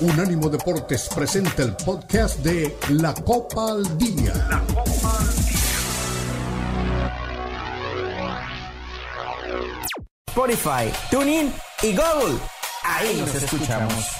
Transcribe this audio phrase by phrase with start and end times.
[0.00, 4.32] Unánimo Deportes presenta el podcast de La Copa al Día.
[4.48, 5.60] La Copa al Día.
[10.28, 11.52] Spotify, TuneIn
[11.82, 12.38] y Google.
[12.82, 14.19] Ahí nos escuchamos.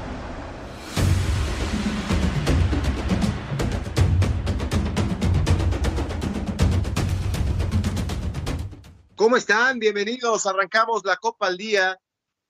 [9.21, 9.77] ¿Cómo están?
[9.77, 10.47] Bienvenidos.
[10.47, 11.99] Arrancamos la Copa al Día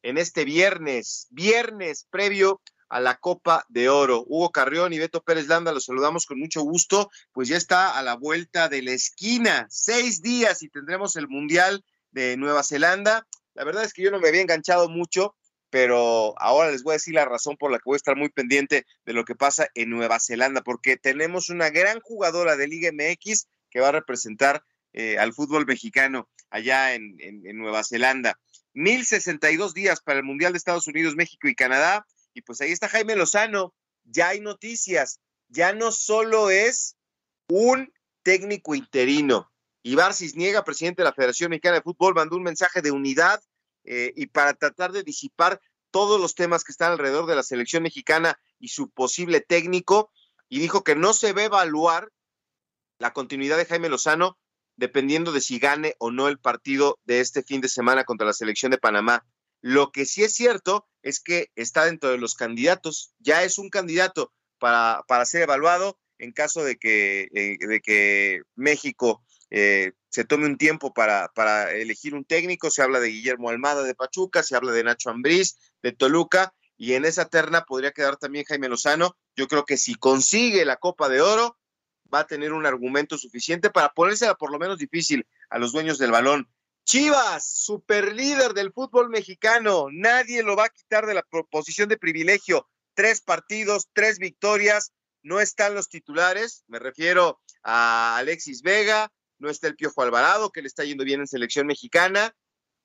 [0.03, 4.23] en este viernes, viernes previo a la Copa de Oro.
[4.25, 8.01] Hugo Carrión y Beto Pérez Landa los saludamos con mucho gusto, pues ya está a
[8.03, 13.27] la vuelta de la esquina, seis días y tendremos el Mundial de Nueva Zelanda.
[13.53, 15.35] La verdad es que yo no me había enganchado mucho,
[15.69, 18.29] pero ahora les voy a decir la razón por la que voy a estar muy
[18.29, 22.91] pendiente de lo que pasa en Nueva Zelanda, porque tenemos una gran jugadora de Liga
[22.93, 27.17] MX que va a representar eh, al fútbol mexicano allá en,
[27.57, 28.39] Nueva Zelanda.
[28.73, 32.05] 1062 días para el Mundial de Estados Unidos, México y Canadá.
[32.33, 33.73] Y pues ahí está Jaime Lozano.
[34.03, 35.19] Ya hay noticias.
[35.49, 36.95] Ya no solo es
[37.47, 37.91] un
[38.23, 39.51] técnico interino.
[39.83, 43.41] Ibar Cisniega, presidente de la Federación Mexicana de Fútbol, mandó un mensaje de unidad
[43.83, 47.83] eh, y para tratar de disipar todos los temas que están alrededor de la selección
[47.83, 50.11] mexicana y su posible técnico,
[50.47, 52.09] y dijo que no se va a evaluar
[52.99, 54.37] la continuidad de Jaime Lozano
[54.75, 58.33] dependiendo de si gane o no el partido de este fin de semana contra la
[58.33, 59.25] selección de Panamá.
[59.61, 63.69] Lo que sí es cierto es que está dentro de los candidatos, ya es un
[63.69, 70.23] candidato para, para ser evaluado en caso de que, eh, de que México eh, se
[70.23, 72.69] tome un tiempo para, para elegir un técnico.
[72.69, 76.93] Se habla de Guillermo Almada de Pachuca, se habla de Nacho Ambriz de Toluca, y
[76.93, 79.15] en esa terna podría quedar también Jaime Lozano.
[79.35, 81.57] Yo creo que si consigue la Copa de Oro,
[82.13, 85.97] va a tener un argumento suficiente para ponérsela por lo menos difícil a los dueños
[85.97, 86.49] del balón.
[86.83, 91.97] Chivas, super líder del fútbol mexicano, nadie lo va a quitar de la posición de
[91.97, 92.67] privilegio.
[92.93, 94.91] Tres partidos, tres victorias,
[95.23, 100.61] no están los titulares, me refiero a Alexis Vega, no está el Piojo Alvarado, que
[100.61, 102.35] le está yendo bien en selección mexicana,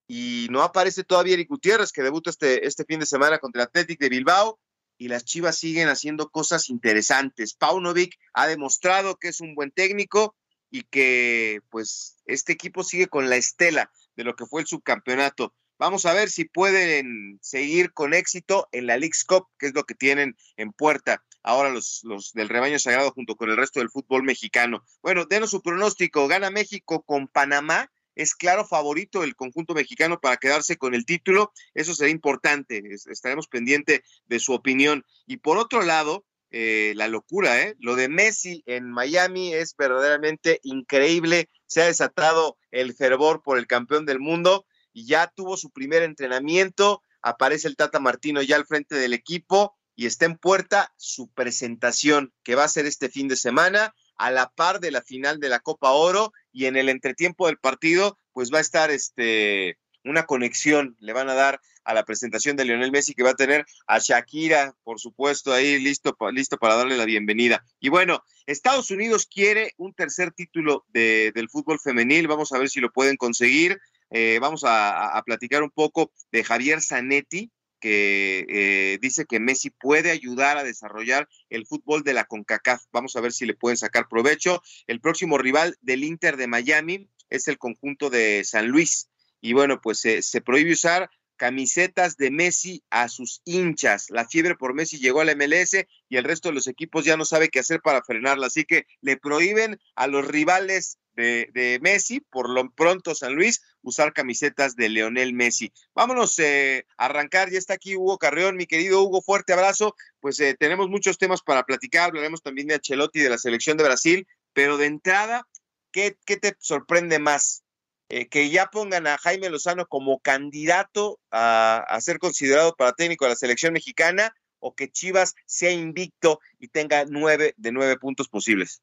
[0.06, 3.68] y no aparece todavía Eric Gutiérrez, que debuta este, este fin de semana contra el
[3.68, 4.60] Athletic de Bilbao,
[4.98, 7.54] y las Chivas siguen haciendo cosas interesantes.
[7.54, 10.34] Paunovic ha demostrado que es un buen técnico
[10.70, 15.54] y que pues este equipo sigue con la estela de lo que fue el subcampeonato.
[15.78, 19.84] Vamos a ver si pueden seguir con éxito en la League's Cup, que es lo
[19.84, 23.90] que tienen en puerta ahora los, los del rebaño sagrado junto con el resto del
[23.90, 24.84] fútbol mexicano.
[25.00, 26.26] Bueno, denos su pronóstico.
[26.26, 31.52] Gana México con Panamá es claro favorito el conjunto mexicano para quedarse con el título.
[31.74, 32.82] Eso será importante.
[33.10, 35.04] Estaremos pendiente de su opinión.
[35.26, 37.76] Y por otro lado, eh, la locura, ¿eh?
[37.78, 41.50] Lo de Messi en Miami es verdaderamente increíble.
[41.66, 46.02] Se ha desatado el fervor por el campeón del mundo y ya tuvo su primer
[46.02, 47.02] entrenamiento.
[47.20, 52.32] Aparece el Tata Martino ya al frente del equipo y está en puerta su presentación
[52.42, 55.48] que va a ser este fin de semana a la par de la final de
[55.48, 60.24] la Copa Oro y en el entretiempo del partido, pues va a estar este una
[60.24, 63.66] conexión, le van a dar a la presentación de Lionel Messi que va a tener
[63.86, 67.62] a Shakira, por supuesto, ahí listo, listo para darle la bienvenida.
[67.78, 72.70] Y bueno, Estados Unidos quiere un tercer título de, del fútbol femenil, vamos a ver
[72.70, 73.78] si lo pueden conseguir.
[74.10, 77.50] Eh, vamos a, a, platicar un poco de Javier Zanetti,
[77.80, 82.82] que eh, dice que Messi puede ayudar a desarrollar el fútbol de la CONCACAF.
[82.92, 84.62] Vamos a ver si le pueden sacar provecho.
[84.86, 89.08] El próximo rival del Inter de Miami es el conjunto de San Luis.
[89.40, 94.10] Y bueno, pues se prohíbe usar camisetas de Messi a sus hinchas.
[94.10, 97.16] La fiebre por Messi llegó a la MLS y el resto de los equipos ya
[97.16, 98.48] no sabe qué hacer para frenarla.
[98.48, 104.12] Así que le prohíben a los rivales de, Messi, por lo pronto San Luis, usar
[104.12, 105.72] camisetas de Leonel Messi.
[105.94, 109.94] Vámonos eh, a arrancar, ya está aquí Hugo Carreón, mi querido Hugo, fuerte abrazo.
[110.20, 113.84] Pues eh, tenemos muchos temas para platicar, hablaremos también de Ancelotti, de la selección de
[113.84, 115.46] Brasil, pero de entrada,
[115.90, 117.62] ¿qué, qué te sorprende más?
[118.08, 123.24] Eh, que ya pongan a Jaime Lozano como candidato a, a ser considerado para técnico
[123.24, 128.28] de la selección mexicana o que Chivas sea invicto y tenga nueve de nueve puntos
[128.28, 128.80] posibles.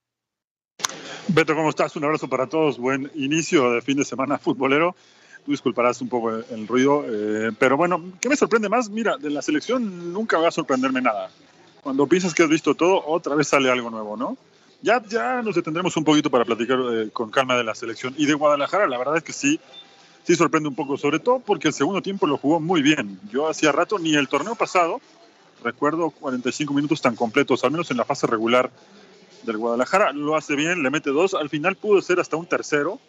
[1.29, 1.95] Beto, ¿cómo estás?
[1.95, 2.77] Un abrazo para todos.
[2.77, 4.93] Buen inicio de fin de semana futbolero.
[5.45, 8.89] Tú disculparás un poco el, ruido, eh, pero bueno, ¿qué me sorprende más?
[8.89, 11.29] Mira, de la selección nunca va a sorprenderme nada.
[11.81, 14.37] Cuando piensas que has visto todo, otra vez sale algo nuevo, ¿no?
[14.81, 18.13] Ya, ya nos detendremos un poquito para platicar eh, con calma de la selección.
[18.17, 19.59] Y de Guadalajara, la verdad es que sí,
[20.23, 23.17] sí sorprende un poco, sobre todo porque el segundo tiempo lo jugó muy bien.
[23.31, 24.99] Yo hacía rato, ni el torneo pasado,
[25.63, 28.71] recuerdo 45 minutos tan completos, al menos en la fase regular
[29.45, 32.99] del Guadalajara, lo hace bien, le mete dos, al final pudo ser hasta un tercero,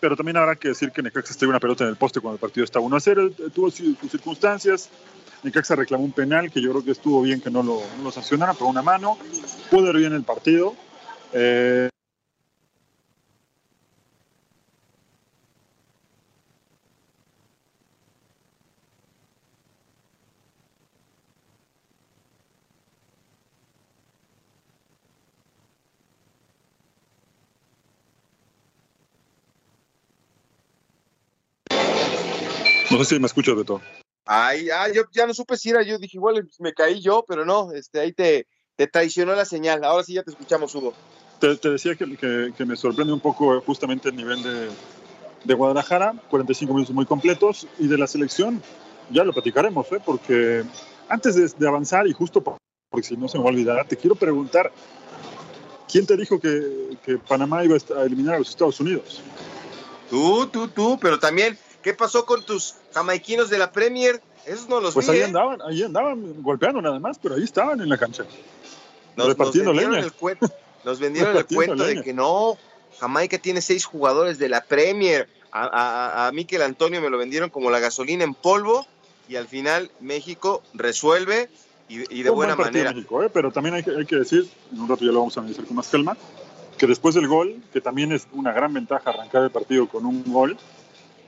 [0.00, 2.40] pero también habrá que decir que Necaxa estuvo una pelota en el poste cuando el
[2.40, 4.90] partido estaba 1 a 0, tuvo sus circunstancias,
[5.42, 8.10] Necaxa reclamó un penal que yo creo que estuvo bien que no lo, no lo
[8.10, 9.18] sancionara, pero una mano,
[9.70, 10.74] pudo ir bien el partido.
[11.32, 11.88] Eh,
[32.90, 33.80] No sé si me escuchas, Beto.
[34.24, 37.44] Ay, ah, yo ya no supe si era yo, dije igual me caí yo, pero
[37.44, 39.84] no, este, ahí te, te traicionó la señal.
[39.84, 40.94] Ahora sí ya te escuchamos, Hugo.
[41.38, 44.68] Te, decía que, que, me sorprende un poco justamente el nivel de,
[45.44, 48.62] de, Guadalajara, 45 minutos muy completos, y de la selección,
[49.10, 50.00] ya lo platicaremos, ¿eh?
[50.04, 50.64] porque
[51.08, 53.98] antes de, de avanzar, y justo porque si no se me va a olvidar, te
[53.98, 54.72] quiero preguntar,
[55.90, 59.20] ¿quién te dijo que, que Panamá iba a eliminar a los Estados Unidos?
[60.08, 64.20] Tú, tú, tú, pero también ¿Qué pasó con tus jamaiquinos de la Premier?
[64.44, 65.24] Esos no los Pues ahí ¿eh?
[65.24, 68.24] andaban, ahí andaban golpeando nada más, pero ahí estaban en la cancha.
[69.14, 70.50] Nos, repartiendo nos vendieron, El, cuento,
[70.84, 72.58] nos vendieron el cuento de que no,
[72.98, 75.28] Jamaica tiene seis jugadores de la Premier.
[75.52, 78.84] A, a, Miquel Antonio me lo vendieron como la gasolina en polvo
[79.28, 81.48] y al final México resuelve
[81.88, 82.92] y, de buena manera.
[82.92, 83.30] México, ¿eh?
[83.32, 85.64] Pero también hay que, hay que decir, en un rato ya lo vamos a analizar
[85.64, 86.16] con más calma,
[86.78, 90.24] que después del gol, que también es una gran ventaja arrancar el partido con un
[90.26, 90.58] gol,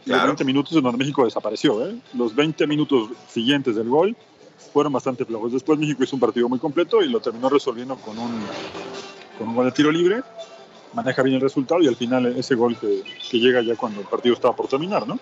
[0.09, 1.87] los 20 minutos en donde México desapareció.
[1.87, 1.97] ¿eh?
[2.15, 4.17] Los 20 minutos siguientes del gol
[4.73, 5.53] fueron bastante flojos.
[5.53, 8.41] Después México hizo un partido muy completo y lo terminó resolviendo con un,
[9.39, 10.23] con un gol de tiro libre.
[10.95, 14.07] Maneja bien el resultado y al final ese gol que, que llega ya cuando el
[14.07, 15.19] partido estaba por terminar, ¿no?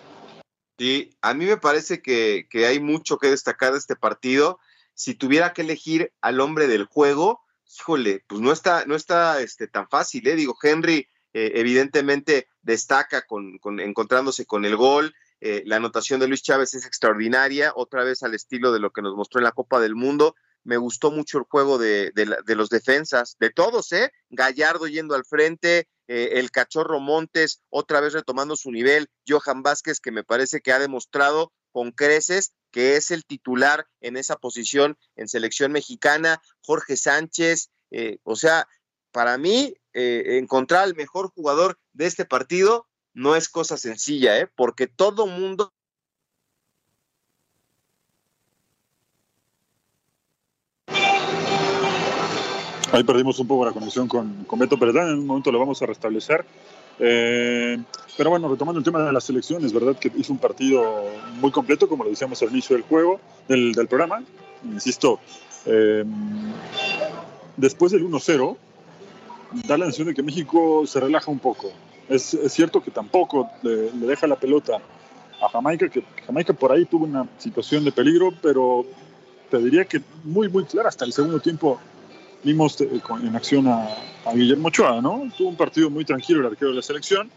[0.78, 4.58] Sí, a mí me parece que, que hay mucho que destacar de este partido.
[4.94, 7.40] Si tuviera que elegir al hombre del juego,
[7.78, 10.36] híjole, pues no está, no está este, tan fácil, ¿eh?
[10.36, 15.14] Digo, Henry eh, evidentemente destaca con, encontrándose con el gol.
[15.42, 19.02] Eh, la anotación de Luis Chávez es extraordinaria, otra vez al estilo de lo que
[19.02, 20.34] nos mostró en la Copa del Mundo.
[20.64, 22.10] Me gustó mucho el juego de,
[22.46, 24.12] los defensas, de todos, ¿eh?
[24.30, 30.00] Gallardo yendo al frente, eh, el cachorro Montes otra vez retomando su nivel, Johan Vázquez,
[30.00, 34.96] que me parece que ha demostrado con creces que es el titular en esa posición
[35.16, 37.68] en selección mexicana, Jorge Sánchez,
[38.24, 38.66] o sea,
[39.16, 44.46] para mí, eh, encontrar al mejor jugador de este partido no es cosa sencilla, ¿eh?
[44.54, 45.72] porque todo mundo
[52.92, 55.80] Ahí perdimos un poco la conexión con, con Beto Perdán, en un momento lo vamos
[55.80, 56.44] a restablecer.
[56.98, 57.78] Eh,
[58.18, 61.04] pero bueno, retomando el tema de las selecciones, verdad que hizo un partido
[61.40, 64.22] muy completo, como lo decíamos al inicio del juego, del, del programa.
[64.62, 65.20] Insisto,
[65.64, 66.04] eh,
[67.56, 68.56] después del 1-0,
[69.52, 71.70] da la sensación de que México se relaja un poco.
[72.08, 74.78] Es, cierto que tampoco le, deja la pelota
[75.40, 78.86] a Jamaica, que Jamaica por ahí tuvo una situación de peligro, pero
[79.50, 80.88] te diría que muy, muy clara.
[80.88, 81.78] Hasta el segundo tiempo
[82.44, 83.88] vimos eh, en acción a,
[84.24, 85.24] a, Guillermo Ochoa, ¿no?
[85.36, 87.30] Tuvo un partido muy tranquilo el arquero de la selección.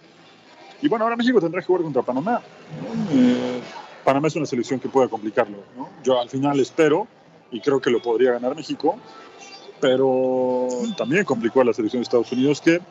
[0.82, 2.42] Y bueno, ahora México tendrá que jugar contra Panamá.
[3.12, 3.62] Eh,
[4.04, 5.58] Panamá es una selección que puede complicarlo.
[5.76, 5.90] ¿no?
[6.04, 7.08] Yo al final espero,
[7.52, 8.98] y creo que lo podría ganar México,
[9.82, 10.68] pero
[10.98, 12.82] también complicó a la selección de Estados Unidos, que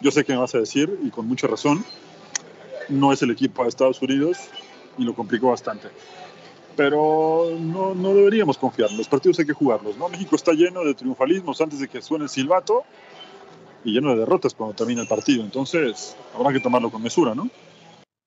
[0.00, 1.84] yo sé que me vas a decir, y con mucha razón,
[2.88, 4.38] no es el equipo de Estados Unidos
[4.98, 5.88] y lo complicó bastante.
[6.76, 9.96] Pero no, no deberíamos confiar, los partidos hay que jugarlos.
[9.96, 10.08] ¿no?
[10.08, 12.84] México está lleno de triunfalismos antes de que suene el silbato
[13.84, 15.44] y lleno de derrotas cuando termina el partido.
[15.44, 17.48] Entonces, habrá que tomarlo con mesura, ¿no?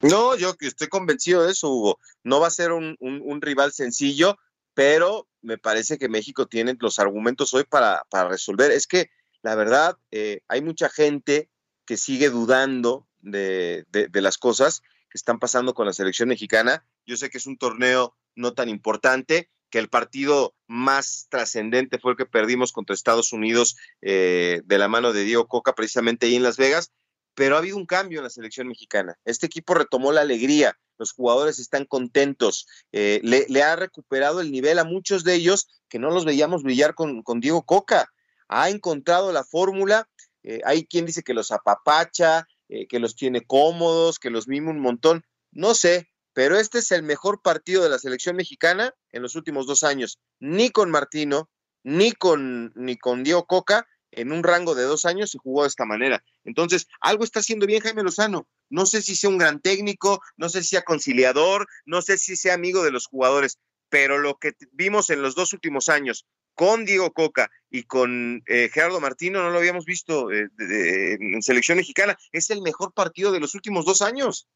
[0.01, 1.99] No, yo estoy convencido de eso, Hugo.
[2.23, 4.37] No va a ser un, un, un rival sencillo
[4.77, 8.69] pero me parece que México tiene los argumentos hoy para, resolver.
[8.69, 9.09] Es que
[9.41, 11.49] la verdad, eh, hay mucha gente
[11.87, 16.85] que sigue dudando de, las cosas que están pasando con la selección mexicana.
[17.07, 22.11] Yo sé que es un torneo no tan importante, que el partido más trascendente fue
[22.11, 26.35] el que perdimos contra Estados Unidos eh, de la mano de Diego Coca, precisamente ahí
[26.35, 26.91] en Las Vegas,
[27.33, 29.17] pero ha habido un cambio en la selección mexicana.
[29.25, 34.79] Este equipo retomó la alegría, los jugadores están contentos, eh, le, ha recuperado el nivel
[34.79, 38.11] a muchos de ellos que no los veíamos brillar con, Diego Coca.
[38.47, 40.09] Ha encontrado la fórmula,
[40.43, 44.71] eh, hay quien dice que los apapacha, eh, que los tiene cómodos, que los mima
[44.71, 45.23] un montón.
[45.51, 49.65] no sé, pero este es el mejor partido de la selección mexicana en los últimos
[49.65, 50.19] dos años.
[50.39, 51.49] Ni con Martino,
[51.83, 55.69] ni con, ni con Diego Coca, en un rango de dos años se jugó de
[55.69, 56.23] esta manera.
[56.43, 58.47] Entonces, algo está haciendo bien Jaime Lozano.
[58.69, 62.35] No sé si sea un gran técnico, no sé si sea conciliador, no sé si
[62.35, 63.59] sea amigo de los jugadores,
[63.89, 66.25] pero lo que vimos en los dos últimos años
[66.57, 71.77] con Diego Coca y con eh, Gerardo Martino no lo habíamos visto eh, en selección
[71.77, 72.17] mexicana.
[72.31, 74.47] Es el mejor partido de los últimos dos años.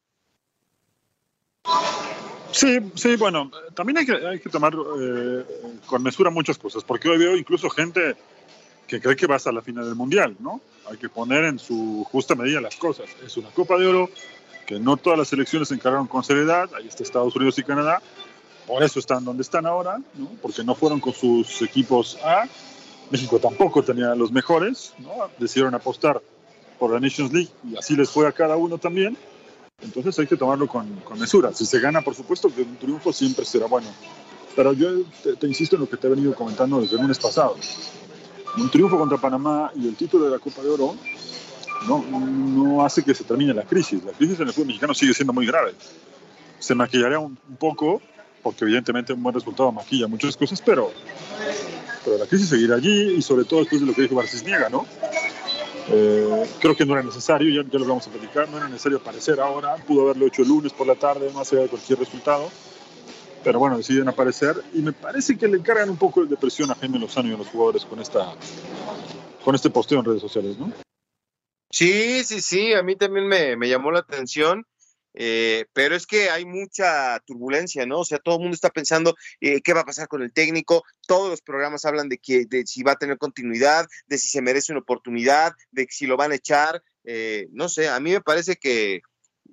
[2.51, 5.45] Sí, sí, bueno, también hay que, tomar eh,
[5.85, 8.15] con mesura muchas cosas, porque hoy veo incluso gente
[8.87, 10.59] que cree que va hasta la final del Mundial, ¿no?
[10.91, 13.05] Hay que poner en su justa medida las cosas.
[13.25, 14.09] Es una Copa de Oro
[14.67, 18.01] que no todas las selecciones se encargaron con seriedad, ahí está Estados Unidos y Canadá,
[18.67, 20.29] por eso están donde están ahora, ¿no?
[20.41, 22.45] porque no fueron con sus equipos A.
[23.09, 25.11] México tampoco tenía los mejores, ¿no?
[25.37, 26.21] decidieron apostar
[26.77, 29.17] por la Nations League y así les fue a cada uno también.
[29.81, 31.53] Entonces hay que tomarlo con, con mesura.
[31.53, 33.87] Si se gana, por supuesto que un triunfo siempre será bueno.
[34.55, 35.03] Pero yo
[35.39, 37.55] te, insisto en lo que te he venido comentando desde el lunes pasado.
[38.57, 40.95] Un triunfo contra Panamá y el título de la Copa de Oro
[41.87, 44.03] no, no hace que se termine la crisis.
[44.03, 45.73] La crisis en el fútbol mexicano sigue siendo muy grave.
[46.59, 48.01] Se maquillaría un, un poco
[48.41, 50.91] porque evidentemente un buen resultado maquilla muchas cosas, pero,
[52.03, 54.85] pero la crisis seguirá allí y sobre todo después de lo que dijo Niega, ¿no?
[55.89, 58.99] Eh, creo que no era necesario, ya, ya, lo vamos a platicar, no era necesario
[58.99, 62.49] aparecer ahora, pudo haberlo hecho el lunes por la tarde, más allá de cualquier resultado,
[63.43, 66.75] pero bueno, deciden aparecer y me parece que le encargan un poco de presión a
[66.75, 68.35] Jaime Lozano y a los jugadores con, esta,
[69.43, 70.71] con este posteo en redes sociales, ¿no?
[71.69, 74.65] Sí, sí, sí, a mí también me, me llamó la atención
[75.13, 77.99] eh, pero es que hay mucha turbulencia, ¿no?
[77.99, 80.83] O sea, todo el mundo está pensando eh, qué va a pasar con el técnico.
[81.07, 84.41] Todos los programas hablan de que de si va a tener continuidad, de si se
[84.41, 86.81] merece una oportunidad, de si lo van a echar.
[87.03, 89.01] Eh, no sé, a mí me parece que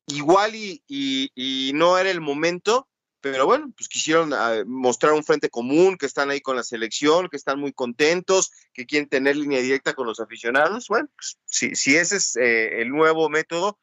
[0.07, 2.89] igual y, y, no era el momento,
[3.21, 7.29] pero bueno, pues quisieron ah, mostrar un frente común, que están ahí con la selección,
[7.29, 10.89] que están muy contentos, que quieren tener línea directa con los aficionados.
[10.89, 13.79] Bueno, pues, si, si ese es el nuevo método,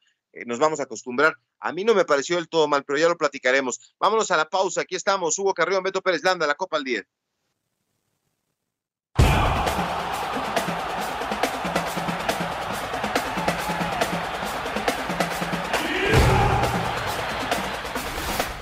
[0.45, 1.35] nos vamos a acostumbrar.
[1.59, 3.95] A mí no me pareció del todo mal, pero ya lo platicaremos.
[3.99, 4.81] Vámonos a la pausa.
[4.81, 7.05] Aquí estamos, Hugo Carrión, Beto Pérez Landa, la Copa al 10.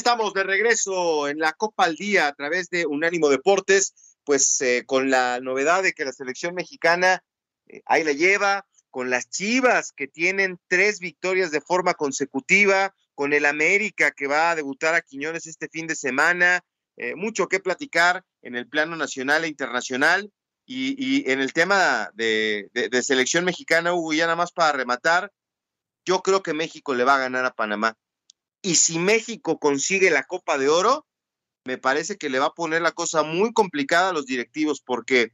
[0.00, 4.84] Estamos de regreso en la Copa al Día a través de Unánimo Deportes, pues eh,
[4.86, 7.22] con la novedad de que la selección mexicana
[7.66, 13.34] eh, ahí la lleva, con las Chivas que tienen tres victorias de forma consecutiva, con
[13.34, 16.64] el América que va a debutar a Quiñones este fin de semana,
[16.96, 20.32] eh, mucho que platicar en el plano nacional e internacional.
[20.64, 25.32] Y, en el tema de, de selección mexicana, Hugo, ya nada más para rematar,
[26.06, 27.96] yo creo que México le va a ganar a Panamá.
[28.62, 31.06] Y si México consigue la Copa de Oro,
[31.64, 35.32] me parece que le va a poner la cosa muy complicada a los directivos porque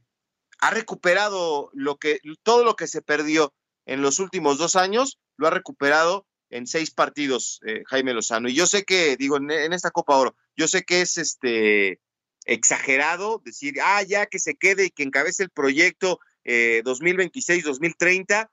[0.59, 3.53] ha recuperado lo que, todo lo que se perdió
[3.85, 8.49] en los últimos dos años, lo ha recuperado en seis partidos, eh, Jaime Lozano.
[8.49, 11.99] Y yo sé que, digo, en, esta Copa Oro, yo sé que es este
[12.45, 18.47] exagerado decir, ah, ya que se quede y que encabece el proyecto 2026-2030, eh,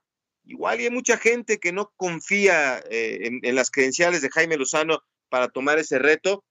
[0.45, 5.01] igual y hay mucha gente que no confía eh, en, las credenciales de Jaime Lozano
[5.29, 6.43] para tomar ese reto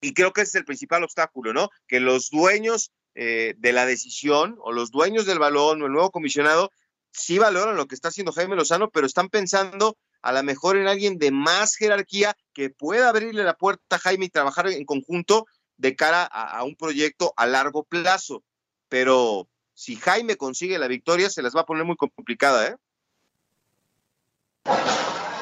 [0.00, 1.70] y creo que ese es el principal obstáculo, ¿no?
[1.86, 6.10] Que los dueños eh, de la decisión o los dueños del balón o el nuevo
[6.10, 6.70] comisionado
[7.10, 10.86] sí valoran lo que está haciendo Jaime Lozano, pero están pensando a lo mejor en
[10.86, 15.46] alguien de más jerarquía que pueda abrirle la puerta a Jaime y trabajar en conjunto
[15.76, 18.44] de cara a, a un proyecto a largo plazo.
[18.88, 22.76] Pero si Jaime consigue la victoria, se las va a poner muy complicada, ¿eh?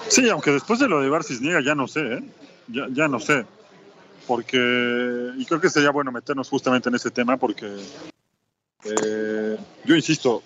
[0.08, 2.22] Sí, aunque después de lo de Bar Cisniega ya no sé, ¿eh?
[2.68, 3.44] ya, ya, no sé.
[4.26, 4.56] Porque,
[5.36, 7.66] y creo que sería bueno meternos justamente en ese tema porque
[8.84, 10.42] eh, yo insisto,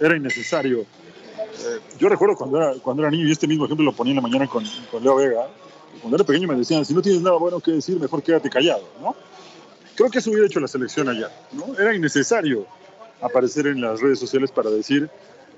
[0.00, 0.80] era innecesario.
[0.80, 4.16] Eh, yo recuerdo cuando era, cuando era niño, y este mismo ejemplo lo ponía en
[4.16, 5.48] la mañana con, con Leo Vega,
[6.00, 8.88] cuando era pequeño me decían, si no tienes nada bueno que decir, mejor quédate callado,
[9.00, 9.14] ¿no?
[9.94, 11.78] Creo que eso hubiera hecho la selección allá, ¿no?
[11.78, 12.66] Era innecesario
[13.20, 15.08] aparecer en las redes sociales para decir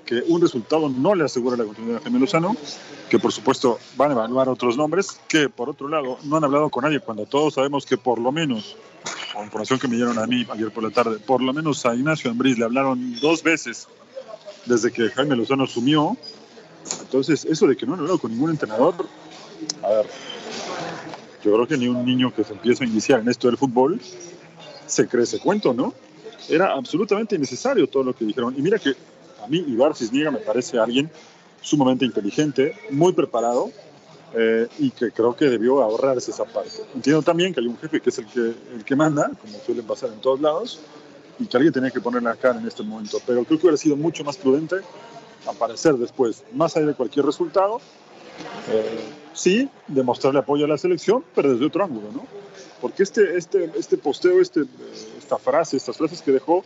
[0.07, 2.55] que un resultado no le asegura la continuidad a Jaime Lozano,
[3.09, 6.69] que por supuesto van a evaluar otros nombres, que por otro lado no han hablado
[6.69, 8.75] con nadie, cuando todos sabemos que por lo menos,
[9.33, 11.93] con información que me dieron a mí ayer por la tarde, por lo menos a
[11.93, 13.87] Ignacio Ambriz le hablaron dos veces
[14.65, 16.17] desde que Jaime Lozano asumió.
[17.01, 18.95] Entonces, eso de que no han hablado con ningún entrenador,
[19.83, 20.05] a ver,
[21.43, 23.99] yo creo que ni un niño que se empieza a iniciar en esto del fútbol
[24.85, 25.93] se cree ese cuento, ¿no?
[26.47, 28.55] Era absolutamente innecesario todo lo que dijeron.
[28.57, 28.95] Y mira que
[29.47, 31.09] a mí Ibar Cisniega me parece alguien
[31.61, 33.71] sumamente inteligente, muy preparado
[34.33, 36.71] eh, y que creo que debió ahorrarse esa parte.
[36.93, 39.83] Entiendo también que hay un jefe que es el que, el que manda, como suele
[39.83, 40.81] pasar en todos lados,
[41.39, 43.19] y que alguien tenía que poner la cara en este momento.
[43.25, 44.77] Pero creo que hubiera sido mucho más prudente
[45.47, 47.79] aparecer después, más allá de cualquier resultado,
[48.69, 48.99] eh,
[49.33, 52.25] sí, demostrarle apoyo a la selección, pero desde otro ángulo, ¿no?
[52.81, 54.65] Porque este, este, este posteo, este,
[55.17, 56.63] esta frase, estas frases que dejó,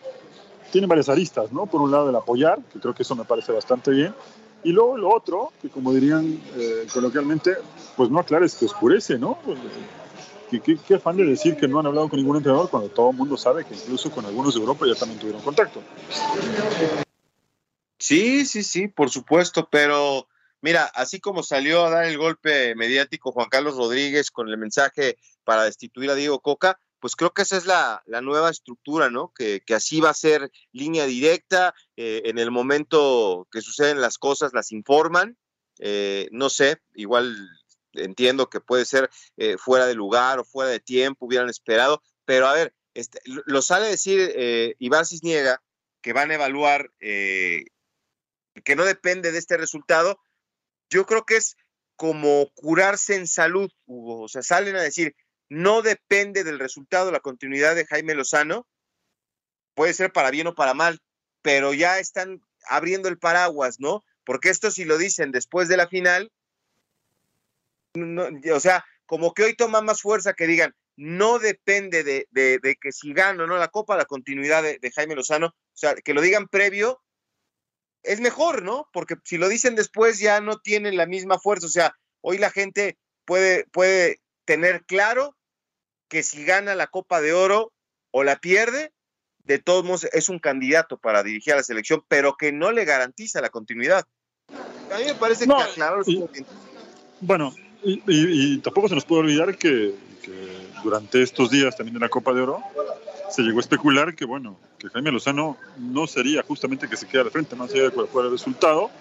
[0.72, 1.66] tiene varias aristas, ¿no?
[1.66, 4.13] Por un lado el apoyar, que creo que eso me parece bastante bien,
[4.63, 7.58] y luego lo otro, que como dirían eh, coloquialmente,
[7.98, 9.38] pues no aclares que oscurece, ¿no?
[10.50, 13.12] ¿Qué, qué, qué, afán de decir que no han hablado con ningún entrenador cuando todo
[13.12, 15.82] el mundo sabe que incluso con algunos de Europa ya también tuvieron contacto.
[17.98, 20.28] Sí, sí, sí, por supuesto, pero
[20.62, 25.18] mira, así como salió a dar el golpe mediático Juan Carlos Rodríguez con el mensaje
[25.44, 29.34] para destituir a Diego Coca, pues creo que esa es la, nueva estructura, ¿no?
[29.36, 34.53] Que, así va a ser línea directa, eh, en el momento que suceden las cosas
[34.53, 35.38] las informan,
[35.79, 37.36] eh, no sé, igual
[37.93, 42.48] entiendo que puede ser eh, fuera de lugar o fuera de tiempo, hubieran esperado, pero
[42.48, 45.62] a ver, este, lo sale a decir eh, Iván Cisniega
[46.01, 47.65] que van a evaluar, que
[48.75, 50.20] no depende de este resultado,
[50.89, 51.58] yo creo que es
[51.96, 55.15] como curarse en salud, Hugo, o sea, salen a decir,
[55.51, 58.65] no depende del resultado, la continuidad de Jaime Lozano,
[59.75, 61.01] puede ser para bien o para mal,
[61.41, 64.02] pero ya están abriendo el paraguas, ¿no?
[64.23, 66.32] Porque esto si lo dicen después de la final,
[67.95, 73.12] o sea, como que hoy toma más fuerza que digan, no depende de, que si
[73.12, 76.47] gano no la Copa, la continuidad de, de, Jaime Lozano, o sea, que lo digan
[76.47, 77.02] previo,
[78.04, 78.88] es mejor, ¿no?
[78.93, 82.52] Porque si lo dicen después ya no tienen la misma fuerza, o sea, hoy la
[82.52, 85.36] gente puede, puede tener claro
[86.12, 87.71] que si gana la Copa de Oro
[88.12, 88.91] o la pierde,
[89.45, 92.84] de todos modos es un candidato para dirigir a la selección, pero que no le
[92.84, 94.06] garantiza la continuidad.
[94.93, 96.04] A mí me parece que aclarar
[97.21, 99.95] Bueno, y, tampoco se nos puede olvidar que,
[100.84, 102.62] durante estos días también de la Copa de Oro
[103.30, 107.21] se llegó a especular que, bueno, que Jaime Lozano no sería justamente que se quede
[107.21, 108.91] al frente, más allá de cuál fuera el resultado,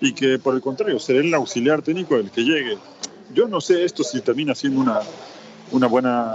[0.00, 2.78] y que por el contrario, será el auxiliar técnico el que llegue.
[3.34, 5.00] Yo no sé esto si termina siendo una,
[5.74, 6.32] una buena,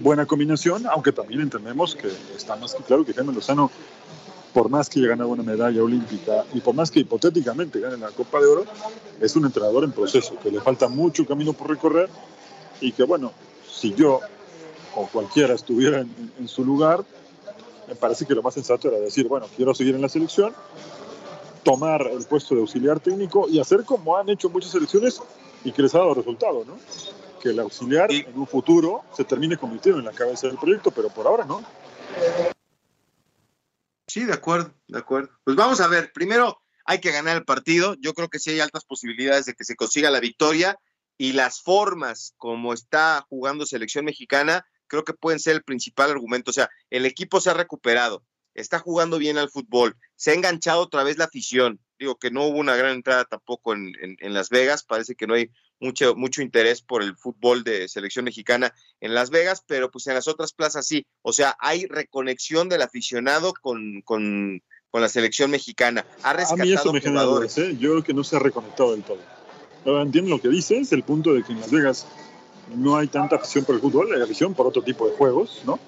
[0.00, 3.70] buena combinación, aunque también entendemos que está más que claro que Jaime Lozano,
[4.54, 8.08] por más que haya ganado una medalla olímpica y por más que hipotéticamente gane la
[8.08, 8.64] Copa de Oro,
[9.20, 12.08] es un entrenador en proceso, que le falta mucho camino por recorrer
[12.80, 13.32] y que, bueno,
[13.70, 14.20] si yo
[14.96, 17.04] o cualquiera estuviera en, su lugar,
[17.86, 20.54] me parece que lo más sensato era decir, bueno, quiero seguir en la selección,
[21.62, 25.20] tomar el puesto de auxiliar técnico y hacer como han hecho muchas selecciones
[25.64, 26.74] y que les ha dado resultado, ¿no?
[27.40, 31.08] Que el auxiliar en un futuro se termine convirtiendo en la cabeza del proyecto, pero
[31.08, 31.64] por ahora no.
[34.06, 35.30] Sí, de acuerdo, de acuerdo.
[35.44, 38.60] Pues vamos a ver, primero hay que ganar el partido, yo creo que sí hay
[38.60, 40.78] altas posibilidades de que se consiga la victoria
[41.16, 46.50] y las formas como está jugando selección mexicana, creo que pueden ser el principal argumento,
[46.50, 48.24] o sea, el equipo se ha recuperado,
[48.54, 52.46] está jugando bien al fútbol, se ha enganchado otra vez la afición, digo que no
[52.46, 56.42] hubo una gran entrada tampoco en, en Las Vegas, parece que no hay mucho, mucho
[56.42, 60.52] interés por el fútbol de selección mexicana en Las Vegas, pero pues en las otras
[60.52, 61.06] plazas sí.
[61.22, 66.04] O sea, hay reconexión del aficionado con, con, con la selección mexicana.
[66.22, 67.76] Ha rescatado a mí eso me genera dudas, ¿eh?
[67.78, 70.02] Yo creo que no se ha reconectado del todo.
[70.02, 72.06] entiendo lo que dices, el punto de que en Las Vegas
[72.76, 75.78] no hay tanta afición por el fútbol, hay afición por otro tipo de juegos, ¿no?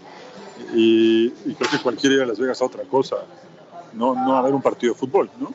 [0.74, 3.16] Y, creo que cualquiera ir a Las Vegas a otra cosa,
[3.92, 5.52] no, no a ver un partido de fútbol, ¿no?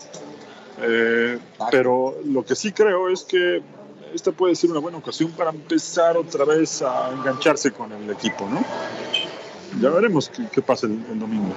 [0.80, 1.39] Eh,
[1.71, 3.63] pero lo que sí creo es que
[4.13, 8.48] esta puede ser una buena ocasión para empezar otra vez a engancharse con el equipo,
[8.50, 8.63] ¿no?
[9.82, 11.54] Ya veremos qué, pasa el, domingo.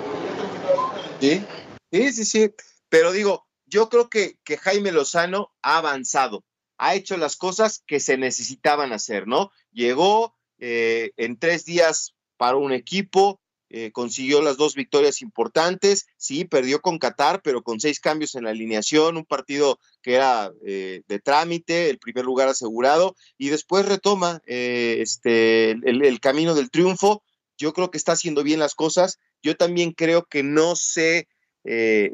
[1.21, 1.45] Sí,
[1.91, 2.55] sí, sí, sí.
[2.89, 6.45] Pero digo, yo creo que, que Jaime Lozano ha avanzado,
[6.77, 9.51] ha hecho las cosas que se necesitaban hacer, ¿no?
[9.71, 13.41] Llegó eh, en tres días para un equipo,
[13.73, 18.43] eh, consiguió las dos victorias importantes, sí, perdió con Qatar, pero con seis cambios en
[18.43, 23.87] la alineación, un partido que era eh, de trámite, el primer lugar asegurado, y después
[23.87, 27.23] retoma eh, este, el, camino del triunfo.
[27.57, 29.21] yo creo que está haciendo bien las cosas.
[29.41, 31.29] Yo también creo que no sé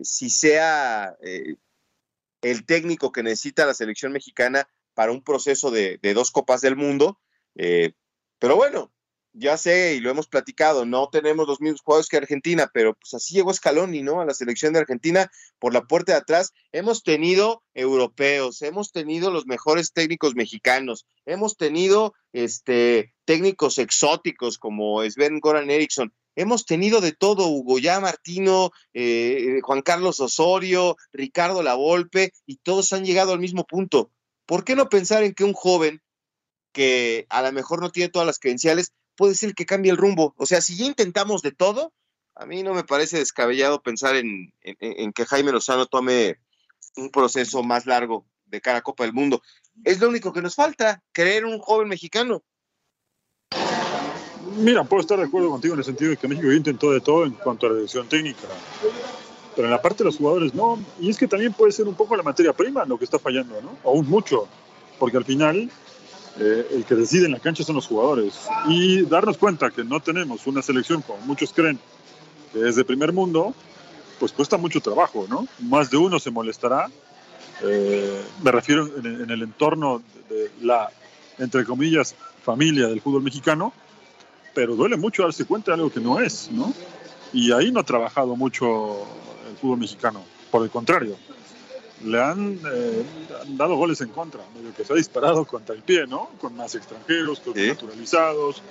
[0.02, 1.16] si sea
[2.42, 7.18] el técnico que necesita la selección mexicana para un proceso de, dos copas del mundo.
[7.54, 8.92] Pero bueno,
[9.38, 13.12] ya sé y lo hemos platicado, no tenemos los mismos jugadores que Argentina, pero pues
[13.14, 14.20] así llegó Scaloni, ¿no?
[14.20, 16.52] A la selección de Argentina por la puerta de atrás.
[16.72, 25.02] Hemos tenido europeos, hemos tenido los mejores técnicos mexicanos, hemos tenido este técnicos exóticos como
[25.02, 26.12] Sven Goran Eriksson.
[26.34, 32.92] Hemos tenido de todo, Hugo, ya Martino, eh, Juan Carlos Osorio, Ricardo Lavolpe, y todos
[32.92, 34.10] han llegado al mismo punto.
[34.44, 36.02] ¿Por qué no pensar en que un joven
[36.72, 40.34] que a lo mejor no tiene todas las credenciales puede ser que cambie el rumbo?
[40.36, 41.92] O sea, si ya intentamos de todo,
[42.34, 46.38] a mí no me parece descabellado pensar en, en que Jaime Lozano tome
[46.96, 49.42] un proceso más largo de cara a Copa del Mundo.
[49.84, 52.42] Es lo único que nos falta, creer un joven mexicano.
[54.58, 57.24] Mira, puedo estar de acuerdo contigo en el sentido de que México intentó de todo
[57.26, 58.48] en cuanto a la dirección técnica.
[59.54, 60.78] Pero en la parte de los jugadores no.
[61.00, 63.60] Y es que también puede ser un poco la materia prima lo que está fallando,
[63.60, 63.76] ¿no?
[63.84, 64.48] Aún mucho.
[64.98, 65.70] Porque al final
[66.38, 68.34] eh, el que decide en la cancha son los jugadores.
[68.68, 71.78] Y darnos cuenta que no tenemos una selección como muchos creen
[72.52, 73.54] que es de primer mundo,
[74.18, 75.46] pues cuesta mucho trabajo, ¿no?
[75.60, 76.88] Más de uno se molestará.
[77.62, 80.90] Eh, me refiero en, en el entorno de la,
[81.38, 83.72] entre comillas, familia del fútbol mexicano
[84.56, 86.72] pero duele mucho darse cuenta de algo que no es, ¿no?
[87.30, 89.02] Y ahí no ha trabajado mucho
[89.50, 91.14] el fútbol mexicano, por el contrario,
[92.04, 93.04] le han, eh,
[93.48, 96.30] dado goles en contra, medio que se ha disparado contra el pie, ¿no?
[96.40, 98.62] Con más extranjeros, con naturalizados,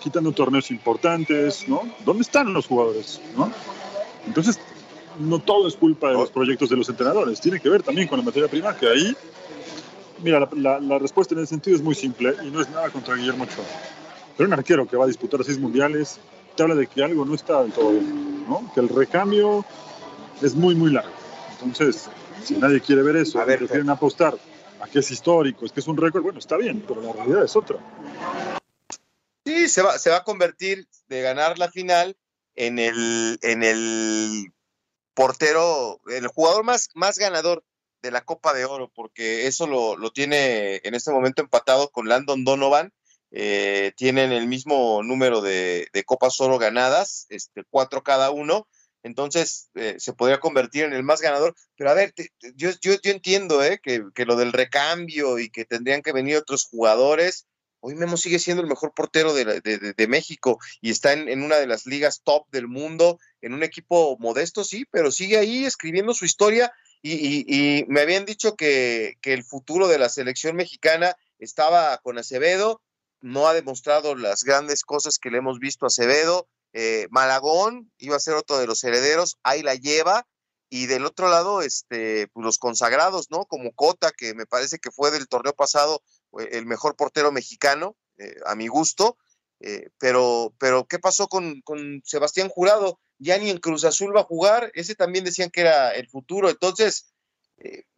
[0.00, 1.82] quitando torneos importantes, ¿no?
[2.04, 3.50] ¿Dónde están los jugadores, no?
[4.26, 4.58] Entonces,
[5.18, 8.18] no todo es culpa de los proyectos de los entrenadores, tiene que ver también con
[8.18, 9.16] la materia prima, que ahí,
[10.22, 13.14] mira, la, la respuesta en ese sentido es muy simple y no es nada contra
[13.14, 13.64] Guillermo Ochoa
[14.40, 16.18] pero un arquero que va a disputar seis mundiales
[16.56, 18.72] te habla de que algo no está del todo bien, ¿no?
[18.72, 19.66] Que el recambio
[20.40, 21.19] es muy, muy largo.
[21.62, 22.08] Entonces,
[22.44, 24.36] si nadie quiere ver eso, a ver, prefieren apostar
[24.80, 27.44] a que es histórico, es que es un récord, bueno, está bien, pero la realidad
[27.44, 27.78] es otra.
[29.44, 32.16] Sí, se va, se va a convertir de ganar la final
[32.54, 34.52] en el, en el
[35.14, 37.64] portero, el jugador más, más ganador
[38.02, 42.08] de la Copa de Oro, porque eso lo, lo tiene en este momento empatado con
[42.08, 42.92] Landon Donovan,
[43.32, 48.66] eh, tienen el mismo número de, Copas Oro ganadas, este, cuatro cada uno,
[49.02, 51.54] entonces eh, se podría convertir en el más ganador.
[51.76, 52.12] Pero a ver,
[52.54, 57.46] yo, yo, entiendo eh, que, lo del recambio y que tendrían que venir otros jugadores.
[57.80, 61.86] Hoy Memo sigue siendo el mejor portero de, México y está en, una de las
[61.86, 66.70] ligas top del mundo, en un equipo modesto, sí, pero sigue ahí escribiendo su historia.
[67.02, 72.82] Y, me habían dicho que, que el futuro de la selección mexicana estaba con Acevedo
[73.22, 76.48] no ha demostrado las grandes cosas que le hemos visto a Acevedo.
[76.72, 80.26] Eh, Malagón iba a ser otro de los herederos, ahí la lleva.
[80.72, 83.44] Y del otro lado, este, pues los consagrados, ¿no?
[83.46, 86.00] Como Cota, que me parece que fue del torneo pasado
[86.38, 89.16] eh, el mejor portero mexicano, eh, a mi gusto.
[89.98, 93.00] pero, pero, ¿qué pasó con, con, Sebastián Jurado?
[93.18, 96.48] Ya ni en Cruz Azul va a jugar, ese también decían que era el futuro.
[96.48, 97.12] Entonces,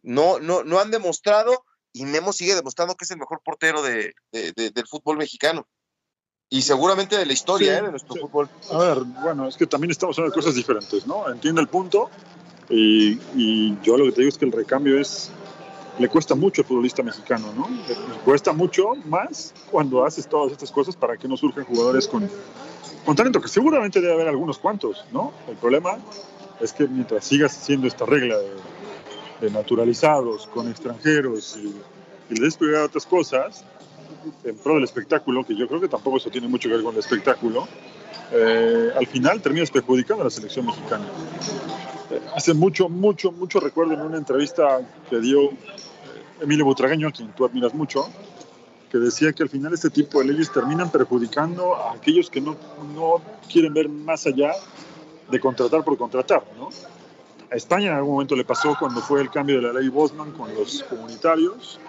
[0.01, 4.15] no, no, no han demostrado y Memo sigue demostrando que es el mejor portero de,
[4.31, 5.67] del fútbol mexicano.
[6.53, 7.81] Y seguramente de la historia ¿eh?
[7.81, 8.47] de nuestro fútbol.
[8.71, 11.27] A ver, bueno, es que también estamos hablando de cosas diferentes, ¿no?
[11.27, 12.11] Entiendo el punto.
[12.69, 15.31] Y, y, yo lo que te digo es que el recambio es.
[15.97, 17.67] Le cuesta mucho al futbolista mexicano, ¿no?
[17.67, 22.29] Le, cuesta mucho más cuando haces todas estas cosas para que no surjan jugadores con,
[23.03, 25.33] con talento, que seguramente debe haber algunos cuantos, ¿no?
[25.47, 25.97] El problema
[26.61, 28.35] es que mientras sigas haciendo esta regla
[29.41, 31.73] de naturalizados, con extranjeros y,
[32.29, 33.65] y le des a otras cosas
[34.43, 36.93] en pro del espectáculo, que yo creo que tampoco eso tiene mucho que ver con
[36.93, 37.67] el espectáculo,
[38.31, 41.05] eh, al final terminas perjudicando a la selección mexicana.
[42.09, 45.55] Eh, hace mucho, mucho, mucho recuerdo en una entrevista que dio eh,
[46.41, 48.09] Emilio Butragueño, a quien tú admiras mucho,
[48.91, 52.55] que decía que al final este tipo de leyes terminan perjudicando a aquellos que no,
[52.95, 54.53] no quieren ver más allá
[55.29, 56.69] de contratar por contratar, ¿no?
[57.51, 60.31] A España en algún momento le pasó cuando fue el cambio de la ley Bosman
[60.31, 61.79] con los comunitarios.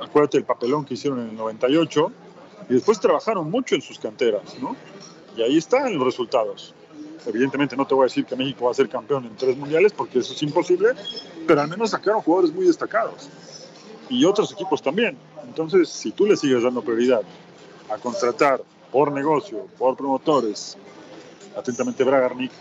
[0.00, 2.12] Acuérdate el papelón que hicieron en el 98.
[2.68, 4.76] Y después trabajaron mucho en sus canteras, ¿no?
[5.36, 6.74] Y ahí están los resultados.
[7.26, 9.92] Evidentemente no te voy a decir que México va a ser campeón en tres mundiales
[9.92, 10.90] porque eso es imposible,
[11.46, 13.28] pero al menos sacaron jugadores muy destacados.
[14.08, 15.16] Y otros equipos también.
[15.46, 17.22] Entonces, si tú le sigues dando prioridad
[17.90, 20.76] a contratar por negocio, por promotores,
[21.56, 22.52] atentamente Bragarnik,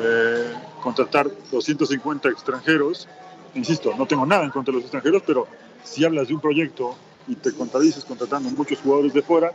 [0.00, 3.08] eh, contratar 250 extranjeros.
[3.54, 5.46] Insisto, no tengo nada en contra de los extranjeros, pero
[5.86, 6.96] si hablas de un proyecto
[7.26, 9.52] y te contradices contratando muchos jugadores de fuera,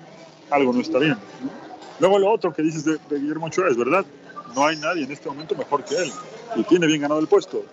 [0.50, 1.18] algo no está bien.
[2.00, 4.06] Luego lo otro que dices de, Guillermo Ochoa es verdad,
[4.56, 6.12] no hay nadie en este momento mejor que él
[6.56, 7.64] y tiene bien ganado el puesto.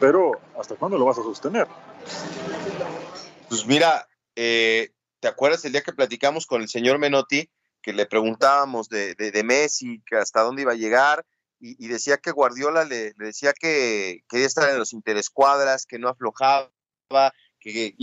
[0.00, 1.66] Pero ¿hasta cuándo lo vas a sostener?
[3.48, 7.50] Pues mira, eh, ¿te acuerdas el día que platicamos con el señor Menotti,
[7.82, 11.24] que le preguntábamos de, de, Messi, que hasta dónde iba a llegar?
[11.60, 16.70] Y, decía que Guardiola le, decía que quería estar en los interescuadras, que no aflojaba,
[17.72, 17.94] que,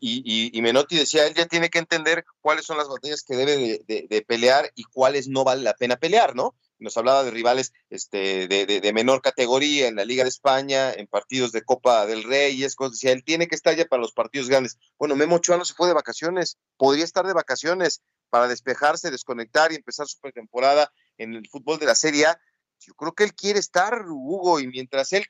[0.00, 3.82] y, y, Menotti decía, él ya tiene que entender cuáles son las batallas que debe
[3.86, 6.54] de, pelear y cuáles no vale la pena pelear, ¿no?
[6.78, 11.52] Nos hablaba de rivales este, de, menor categoría en la Liga de España, en partidos
[11.52, 12.92] de Copa del Rey y es cosas.
[12.92, 14.78] Decía, él tiene que estar ya para los partidos grandes.
[14.98, 19.72] Bueno, Memo Ochoa no se fue de vacaciones, podría estar de vacaciones para despejarse, desconectar
[19.72, 22.40] y empezar su pretemporada en el fútbol de la Serie A.
[22.80, 25.24] Yo creo que él quiere estar, Hugo, y mientras él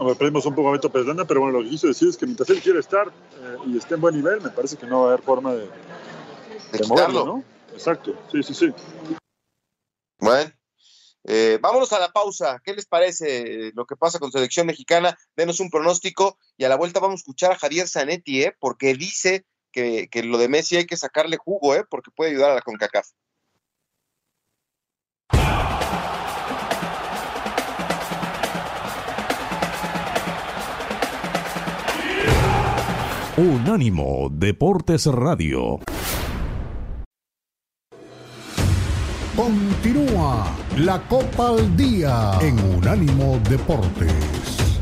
[0.00, 2.50] me perdimos un poco a Beto pero bueno, lo que quiso decir es que mientras
[2.50, 5.08] él quiere estar eh, y esté en buen nivel, me parece que no va a
[5.12, 5.68] haber forma de,
[6.72, 7.44] de, moverlo, ¿no?
[7.72, 8.72] Exacto, sí, sí, sí.
[10.18, 10.50] Bueno,
[11.24, 12.60] eh, vámonos a la pausa.
[12.62, 15.18] ¿Qué les parece lo que pasa con selección mexicana?
[15.36, 18.56] Denos un pronóstico y a la vuelta vamos a escuchar a Javier Zanetti, ¿eh?
[18.58, 21.84] porque dice que, que lo de Messi hay que sacarle jugo, ¿eh?
[21.88, 23.08] porque puede ayudar a la CONCACAF.
[33.36, 35.80] Unánimo Deportes Radio.
[39.34, 44.78] Continúa la Copa al Día en Unánimo Deportes.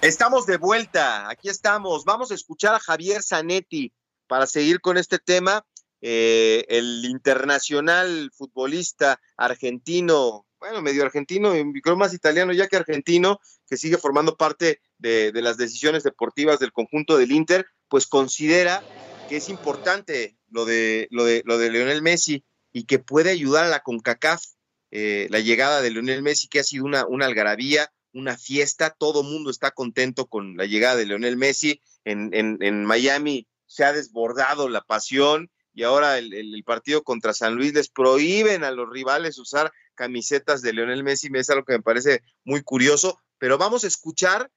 [0.00, 2.06] Estamos de vuelta, aquí estamos.
[2.06, 3.92] Vamos a escuchar a Javier Zanetti
[4.26, 5.62] para seguir con este tema
[6.00, 13.40] eh, el internacional futbolista argentino, bueno, medio argentino, y creo más italiano ya que argentino,
[13.68, 18.82] que sigue formando parte de, las decisiones deportivas del conjunto del Inter, pues considera
[19.28, 23.64] que es importante lo de, lo de, lo de Lionel Messi y que puede ayudar
[23.64, 24.42] a la CONCACAF,
[24.90, 29.22] eh, la llegada de Lionel Messi, que ha sido una, una algarabía, una fiesta, todo
[29.22, 33.92] mundo está contento con la llegada de Lionel Messi, en, en, en Miami se ha
[33.92, 39.38] desbordado la pasión, y ahora el, partido contra San Luis les prohíben a los rivales
[39.38, 43.86] usar camisetas de Leonel Messi, es algo que me parece muy curioso, pero vamos a
[43.86, 44.50] escuchar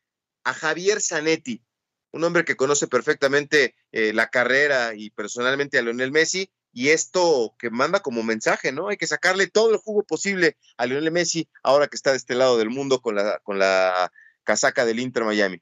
[0.43, 1.63] a Javier Zanetti,
[2.11, 7.53] un hombre que conoce perfectamente eh, la carrera y personalmente a Leonel Messi, y esto
[7.59, 8.87] que manda como mensaje, ¿no?
[8.87, 12.33] Hay que sacarle todo el jugo posible a Leonel Messi ahora que está de este
[12.33, 14.11] lado del mundo con la, con la
[14.43, 15.61] casaca del Inter Miami.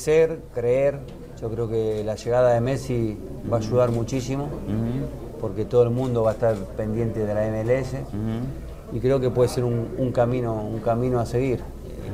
[0.00, 0.98] Ser, creer,
[1.42, 3.18] yo creo que la llegada de Messi
[3.52, 4.48] va a ayudar muchísimo,
[5.42, 7.96] porque todo el mundo va a estar pendiente de la MLS
[8.94, 11.60] y creo que puede ser un, camino, un camino a seguir,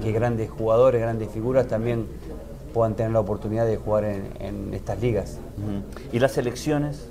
[0.02, 2.06] que grandes jugadores, grandes figuras también
[2.74, 5.38] puedan tener la oportunidad de jugar en, estas ligas.
[6.12, 7.08] ¿Y las selecciones?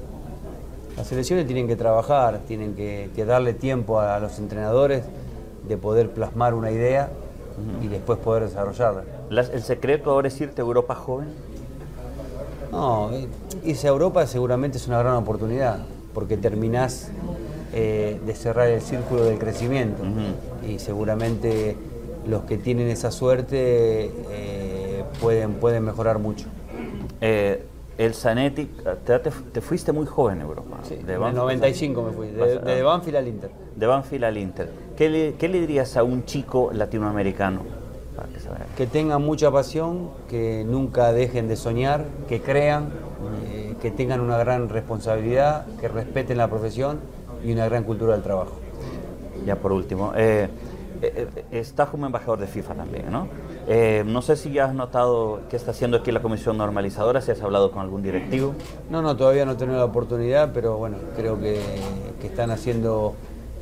[0.97, 5.05] Las selecciones tienen que trabajar, tienen que, darle tiempo a los entrenadores
[5.65, 7.11] de poder plasmar una idea
[7.81, 9.14] y después poder desarrollarla.
[9.29, 11.27] ¿El secreto ahora es irte a Europa joven?
[12.71, 13.09] No,
[13.63, 15.79] irse a Europa seguramente es una gran oportunidad,
[16.13, 17.09] porque terminás
[17.73, 20.03] eh, de cerrar el círculo del crecimiento
[20.67, 21.75] y seguramente
[22.27, 26.47] los que tienen esa suerte eh, pueden, pueden mejorar mucho.
[27.21, 27.63] Eh,
[27.97, 28.69] el Zanetti,
[29.53, 30.79] te, fuiste muy joven en Europa.
[30.83, 33.51] Sí, de 95 me fui, de, de, Banfield al Inter.
[33.75, 34.69] De Banfield al Inter.
[34.97, 37.61] ¿Qué le, dirías a un chico latinoamericano?
[38.77, 42.89] Que, tengan mucha pasión, que nunca dejen de soñar, que crean,
[43.47, 46.99] eh, que tengan una gran responsabilidad, que respeten la profesión
[47.43, 48.53] y una gran cultura del trabajo.
[49.45, 50.49] Ya por último, eh,
[51.01, 53.27] eh, estás como embajador de FIFA también, ¿no?
[53.67, 57.31] Eh, no sé si ya has notado qué está haciendo aquí la comisión normalizadora, si
[57.31, 58.53] has hablado con algún directivo.
[58.89, 61.59] No, no, todavía no he tenido la oportunidad, pero bueno, creo que,
[62.23, 63.13] están haciendo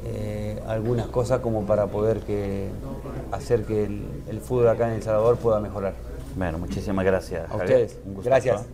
[0.05, 2.69] eh, algunas cosas como para poder que,
[3.35, 5.95] hacer que el, fútbol acá en El Salvador pueda mejorar.
[6.35, 7.49] Bueno, muchísimas gracias.
[7.49, 7.97] A ustedes.
[8.23, 8.65] gracias.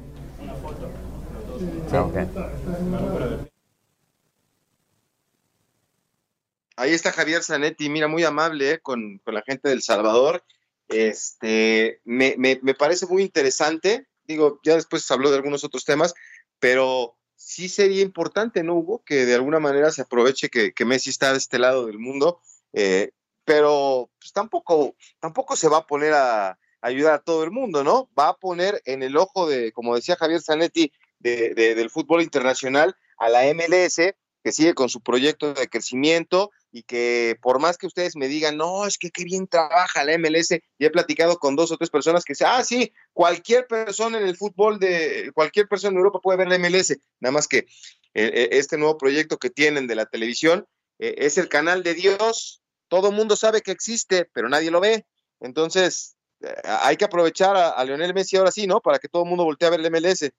[6.75, 10.43] Ahí está Javier Zanetti, mira, muy amable con, con la gente del Salvador
[10.89, 14.07] este, me, parece muy interesante.
[14.25, 16.13] Digo, ya después se habló de algunos otros temas,
[16.59, 19.03] pero sí sería importante, ¿no, Hugo?
[19.05, 22.41] Que de alguna manera se aproveche que, Messi está de este lado del mundo,
[22.73, 23.11] eh,
[23.49, 28.07] pero pues, tampoco, tampoco se va a poner a, ayudar a todo el mundo, ¿no?
[28.17, 33.27] Va a poner en el ojo de, como decía Javier Zanetti, del fútbol internacional a
[33.27, 33.95] la MLS
[34.43, 38.55] que sigue con su proyecto de crecimiento y que por más que ustedes me digan,
[38.55, 41.89] no, es que qué bien trabaja la MLS, y he platicado con dos o tres
[41.89, 46.19] personas que dicen, ah, sí, cualquier persona en el fútbol de, cualquier persona en Europa
[46.21, 47.65] puede ver la MLS, nada más que eh,
[48.13, 50.67] eh, este nuevo proyecto que tienen de la televisión
[50.99, 54.81] eh, es el canal de Dios, todo el mundo sabe que existe, pero nadie lo
[54.81, 55.05] ve,
[55.39, 56.17] entonces
[56.63, 58.81] hay que aprovechar a, a, Lionel Messi ahora sí, ¿no?
[58.81, 60.31] Para que todo el mundo voltee a ver la MLS.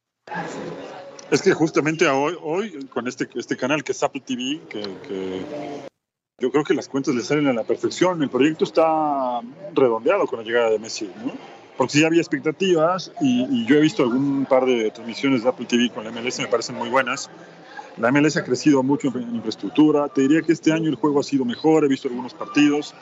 [1.30, 5.44] Es que justamente hoy, hoy con este, este canal que es Apple TV, que, que,
[6.38, 9.40] yo creo que las cuentas le salen a la perfección, el proyecto está
[9.74, 11.32] redondeado con la llegada de Messi, ¿no?
[11.76, 15.66] Porque sí había expectativas y, y yo he visto algún par de transmisiones de Apple
[15.66, 17.30] TV con la MLS, me parecen muy buenas.
[18.00, 20.08] La MLS ha crecido mucho en infraestructura.
[20.08, 22.94] Te diría que este año el juego ha sido mejor, he visto algunos partidos.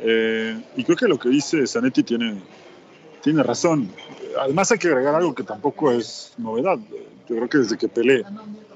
[0.00, 2.40] Eh, y creo que lo que dice Zanetti tiene,
[3.20, 3.90] tiene razón.
[4.40, 6.78] Además hay que agregar algo que tampoco es novedad.
[7.28, 8.24] Yo creo que desde que Pelé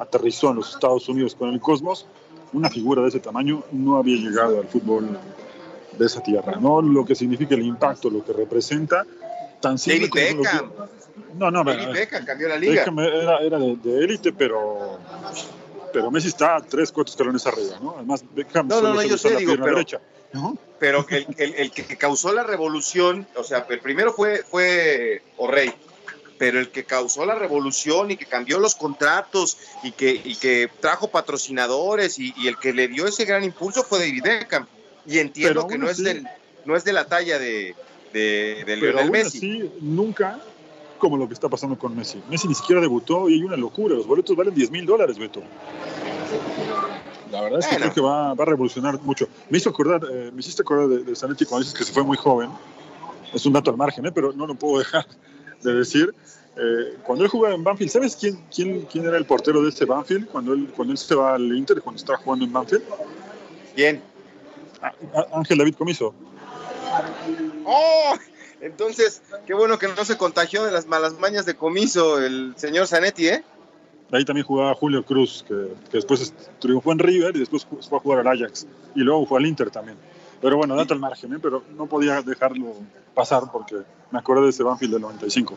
[0.00, 2.06] aterrizó en los Estados Unidos con el Cosmos,
[2.52, 5.16] una figura de ese tamaño no había llegado al fútbol
[5.96, 6.82] de esa tierra, ¿no?
[6.82, 9.06] Lo que significa el impacto, lo que representa,
[9.60, 10.70] tan simple David como Beckham.
[10.76, 11.01] Lo que...
[11.36, 12.72] No, no, David Beckham cambió la liga.
[12.74, 14.98] Beckham era, era de élite, pero,
[15.92, 17.94] pero Messi está tres, cuatro escalones arriba, ¿no?
[17.96, 20.00] Además, Beckham no, no, no, yo sé, la digo, pero, derecha,
[20.32, 20.56] ¿no?
[20.78, 25.74] pero el, el, el, que causó la revolución, o sea, el primero fue, fue O'Reilly,
[26.38, 30.68] pero el que causó la revolución y que cambió los contratos y que, y que
[30.80, 34.66] trajo patrocinadores y, y, el que le dio ese gran impulso fue David Beckham.
[35.06, 36.28] Y entiendo Pero que no así- es, del,
[36.64, 37.76] no es de la talla de,
[38.12, 39.70] de, de Pero Lionel Messi.
[39.80, 40.40] nunca
[41.02, 42.22] como lo que está pasando con Messi.
[42.30, 43.96] Messi ni siquiera debutó y hay una locura.
[43.96, 45.42] Los boletos valen 10 mil dólares, Beto.
[47.32, 47.90] La verdad es que Bueno.
[47.90, 49.26] creo que va, va a revolucionar mucho.
[49.50, 52.04] Me hizo acordar, eh, me hiciste acordar de, de Zanetti cuando dices que se fue
[52.04, 52.50] muy joven.
[53.34, 54.12] Es un dato al margen, ¿eh?
[54.12, 55.04] pero no lo puedo dejar
[55.64, 56.14] de decir.
[56.56, 59.84] Eh, cuando él jugaba en Banfield, ¿sabes quién, quién, quién era el portero de este
[59.84, 60.28] Banfield?
[60.28, 62.84] Cuando él, cuando él se va al Inter, cuando estaba jugando en Banfield.
[63.74, 64.00] Bien.
[64.80, 66.14] Ah, ah, Ángel David Comiso.
[67.64, 68.14] ¡Oh!
[68.62, 72.86] Entonces, qué bueno que no se contagió de las malas mañas de comiso el señor
[72.86, 73.44] Zanetti, ¿eh?
[74.12, 75.54] Ahí también jugaba Julio Cruz, que,
[75.90, 78.66] que después triunfó en River y después fue a jugar al Ajax.
[78.94, 79.98] Y luego fue al Inter también.
[80.40, 81.38] Pero bueno, dato al margen, ¿eh?
[81.40, 82.74] pero no podía dejarlo
[83.14, 83.76] pasar porque
[84.10, 85.56] me acordé de ese Banfield del 95.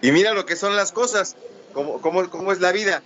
[0.00, 1.36] Y mira lo que son las cosas,
[1.72, 3.02] cómo, cómo, cómo es la vida.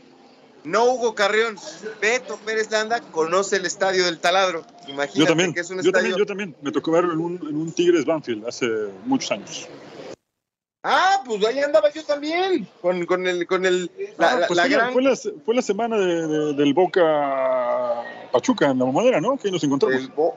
[0.66, 1.56] No Hugo Carrión,
[2.00, 4.66] Beto Pérez Landa conoce el estadio del Taladro.
[4.88, 5.92] Imagínate Yo también, que es un yo estadio.
[5.92, 6.56] también, yo también.
[6.60, 8.66] Me tocó verlo en un, en un Tigres Banfield hace
[9.04, 9.68] muchos años.
[10.82, 14.62] Ah, pues ahí andaba yo también, con, con el, con el, la, Ah, pues la
[14.64, 14.92] fue, gran...
[14.92, 18.02] fue la, fue la semana de- de- del Boca
[18.32, 19.36] Pachuca en la mamadera, ¿no?
[19.36, 20.14] Que ahí nos encontramos.
[20.14, 20.36] Bo-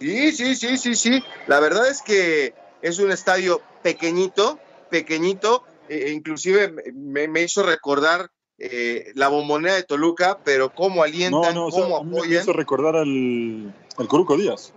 [0.00, 1.22] Sí, sí, sí, sí, sí.
[1.46, 4.58] La verdad es que es un estadio pequeñito,
[4.90, 8.30] pequeñito, e inclusive me, me hizo recordar
[8.64, 12.10] eh, la bombonera de Toluca, pero cómo No, alientan, no, o sea, cómo a mí
[12.10, 12.42] me apoyan.
[12.42, 14.72] hizo recordar al, al Coruco Díaz.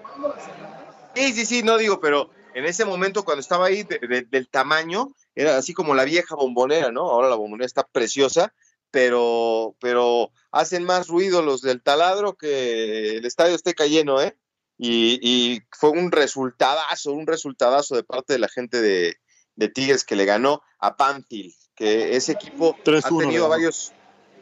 [1.15, 4.49] Sí, sí, sí, no digo, pero en ese momento cuando estaba ahí de- de- del
[4.49, 7.01] tamaño, era así como la vieja bombonera, ¿no?
[7.09, 8.53] Ahora la bombonera está preciosa,
[8.91, 14.35] pero, pero hacen más ruido los del taladro que el estadio esté lleno, ¿eh?
[14.77, 19.15] Y, y fue un resultadazo, un resultadazo de parte de la gente de,
[19.55, 23.91] de Tigres que le ganó a Panfield, que ese equipo ha 3-1 le tenido varios,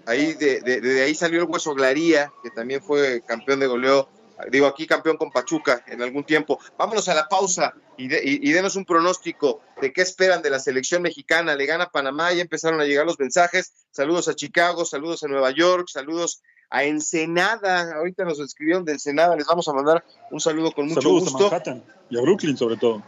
[0.05, 4.07] ahí de, de- de ahí salió el Hueso Glaría, que también fue campeón de goleo,
[4.51, 6.59] digo aquí campeón con Pachuca en algún tiempo.
[6.77, 10.49] Vámonos a la pausa y, de- y- y denos un pronóstico de qué esperan de
[10.49, 11.55] la selección mexicana.
[11.55, 13.71] Le gana Panamá, ya empezaron a llegar los mensajes.
[13.91, 17.93] Saludos a Chicago, saludos a Nueva York, saludos a Ensenada.
[17.95, 21.31] Ahorita nos escribieron de Ensenada, les vamos a mandar un saludo con mucho Saludos a
[21.31, 21.43] gusto.
[21.49, 23.01] Manhattan y a Brooklyn sobre todo.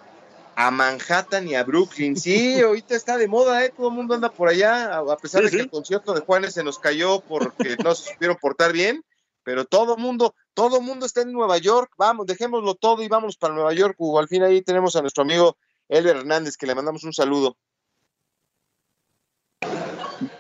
[0.56, 2.16] A Manhattan y a Brooklyn.
[2.16, 3.74] Sí, ahorita está de moda, ¿eh?
[3.76, 5.64] Todo el mundo anda por allá, a pesar Sí, de que sí.
[5.64, 9.04] el concierto de Juanes se nos cayó porque no se supieron portar bien,
[9.44, 11.92] pero todo mundo, todo mundo está en Nueva York.
[11.98, 14.20] Vamos, dejémoslo todo y vámonos para Nueva York, Hugo.
[14.20, 15.58] Al fin ahí tenemos a nuestro amigo
[15.90, 17.58] Elber Hernández, que le mandamos un saludo.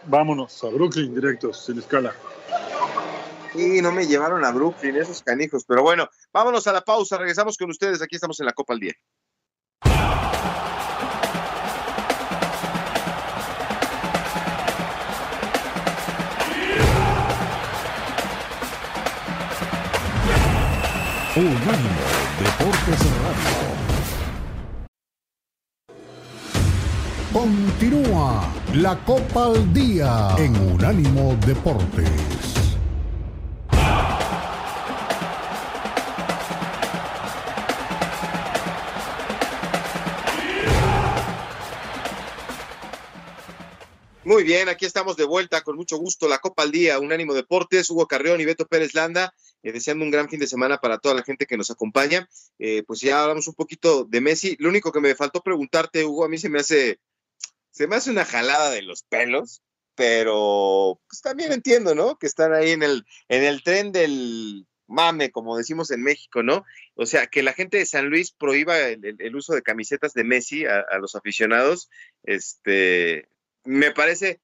[0.06, 2.16] Vámonos a Brooklyn directos, sin escala.
[3.54, 7.58] Y no me llevaron a Brooklyn esos canijos, pero bueno, vámonos a la pausa, regresamos
[7.58, 8.94] con ustedes, aquí estamos en la Copa al Día.
[21.38, 21.60] Unánimo
[22.40, 23.66] Deportes Radio.
[27.34, 32.46] Continúa la Copa al Día en Unánimo Deportes.
[44.24, 46.30] Muy bien, aquí estamos de vuelta con mucho gusto.
[46.30, 49.34] La Copa al Día, Unánimo Deportes, Hugo Carrión y Beto Pérez Landa,
[49.66, 52.30] eh, deseando un gran fin de semana para toda la gente que nos acompaña.
[52.60, 54.56] Eh, pues ya hablamos un poquito de Messi.
[54.60, 57.00] Lo único que me faltó preguntarte, Hugo, a mí se me hace,
[57.72, 59.64] se me hace una jalada de los pelos,
[59.96, 62.16] pero pues también entiendo, ¿no?
[62.20, 66.64] Que están ahí en el, en el tren del mame, como decimos en México, ¿no?
[66.94, 70.66] O sea, que la gente de San Luis prohíba el, uso de camisetas de Messi
[70.66, 71.90] a, a, los aficionados,
[72.22, 73.30] este,
[73.64, 74.42] me parece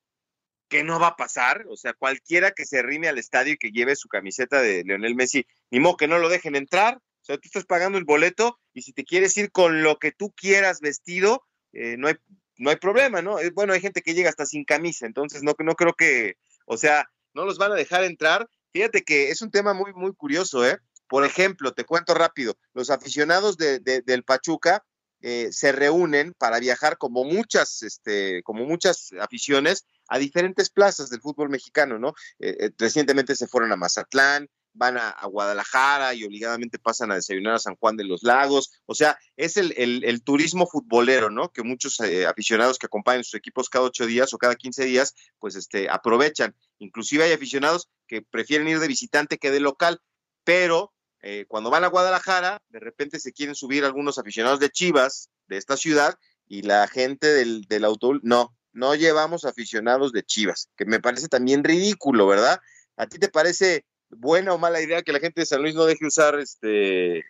[0.71, 1.65] que no va a pasar.
[1.69, 5.15] O sea, cualquiera que se rime al estadio y que lleve su camiseta de Leonel
[5.15, 6.95] Messi, ni modo que no lo dejen entrar.
[6.95, 10.11] O sea, tú estás pagando el boleto y si te quieres ir con lo que
[10.11, 11.43] tú quieras vestido,
[11.73, 12.15] eh, no, hay,
[12.57, 13.37] no hay problema, ¿no?
[13.37, 16.77] Eh, bueno, hay gente que llega hasta sin camisa, entonces no, no creo que, o
[16.77, 18.49] sea, no los van a dejar entrar.
[18.71, 20.79] Fíjate que es un tema muy, muy curioso, ¿eh?
[21.07, 24.83] Por ejemplo, te cuento rápido, los aficionados de, de, del Pachuca
[25.23, 31.21] eh, se reúnen para viajar como muchas, este, como muchas aficiones a diferentes plazas del
[31.21, 32.09] fútbol mexicano, ¿no?
[32.37, 37.55] Eh, eh, recientemente se fueron a Mazatlán, van a, Guadalajara y obligadamente pasan a desayunar
[37.55, 38.73] a San Juan de los Lagos.
[38.85, 41.49] O sea, es el, el, el turismo futbolero, ¿no?
[41.53, 45.15] Que muchos eh, aficionados que acompañan sus equipos cada ocho días o cada quince días,
[45.39, 46.57] pues este, aprovechan.
[46.79, 50.01] Inclusive hay aficionados que prefieren ir de visitante que de local,
[50.43, 50.91] pero
[51.21, 55.55] eh, cuando van a Guadalajara, de repente se quieren subir algunos aficionados de Chivas, de
[55.55, 56.15] esta ciudad,
[56.49, 61.27] y la gente del, del autobús, no, no llevamos aficionados de Chivas, que me parece
[61.27, 62.59] también ridículo, ¿verdad?
[62.97, 65.85] ¿A ti te parece buena o mala idea que la gente de San Luis no
[65.85, 67.23] deje usar este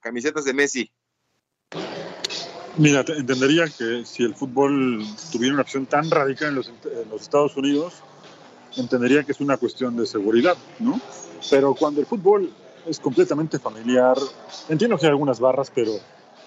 [0.00, 0.92] camisetas de Messi?
[2.76, 7.22] Mira, entendería que si el fútbol tuviera una opción tan radical en los, en los
[7.22, 7.94] Estados Unidos,
[8.76, 11.00] entendería que es una cuestión de seguridad, ¿no?
[11.50, 12.52] Pero cuando el fútbol
[12.88, 14.16] es completamente familiar.
[14.68, 15.92] Entiendo que hay algunas barras, pero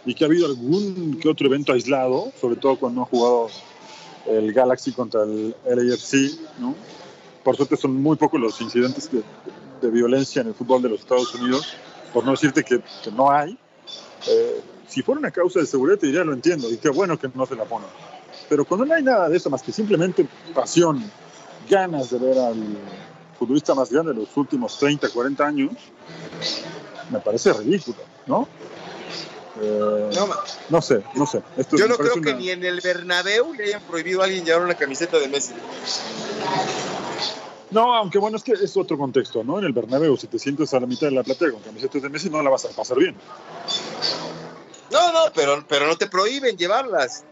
[0.05, 3.49] y que ha habido algún que otro evento aislado, sobre todo cuando ha jugado
[4.27, 6.75] el Galaxy contra el LAFC, ¿no?
[7.43, 9.23] Por suerte son muy pocos los incidentes de,
[9.81, 11.73] de violencia en el fútbol de los Estados Unidos,
[12.13, 13.57] por no decirte que, que no hay.
[14.27, 17.29] Eh, si fuera una causa de seguridad, te diría lo entiendo, y qué bueno que
[17.33, 17.89] no se la ponen.
[18.47, 21.03] Pero cuando no hay nada de eso más que simplemente pasión,
[21.69, 22.77] ganas de ver al,
[23.41, 25.71] futbolista más grande de los últimos 30, 40 años,
[27.09, 27.97] me parece ridículo,
[28.27, 28.47] ¿no?
[29.59, 30.29] Eh, no,
[30.69, 31.41] no, sé, no sé.
[31.57, 32.23] Esto yo no creo una...
[32.23, 35.53] que ni en el Bernabéu le hayan prohibido a alguien llevar una camiseta de Messi.
[37.69, 39.59] No, aunque bueno, es que es otro contexto, ¿no?
[39.59, 42.09] En el Bernabéu, si te sientes a la mitad de la platea con camisetas de
[42.09, 43.15] Messi, no la vas a pasar bien.
[44.91, 47.23] No, no, pero, pero no te prohíben llevarlas.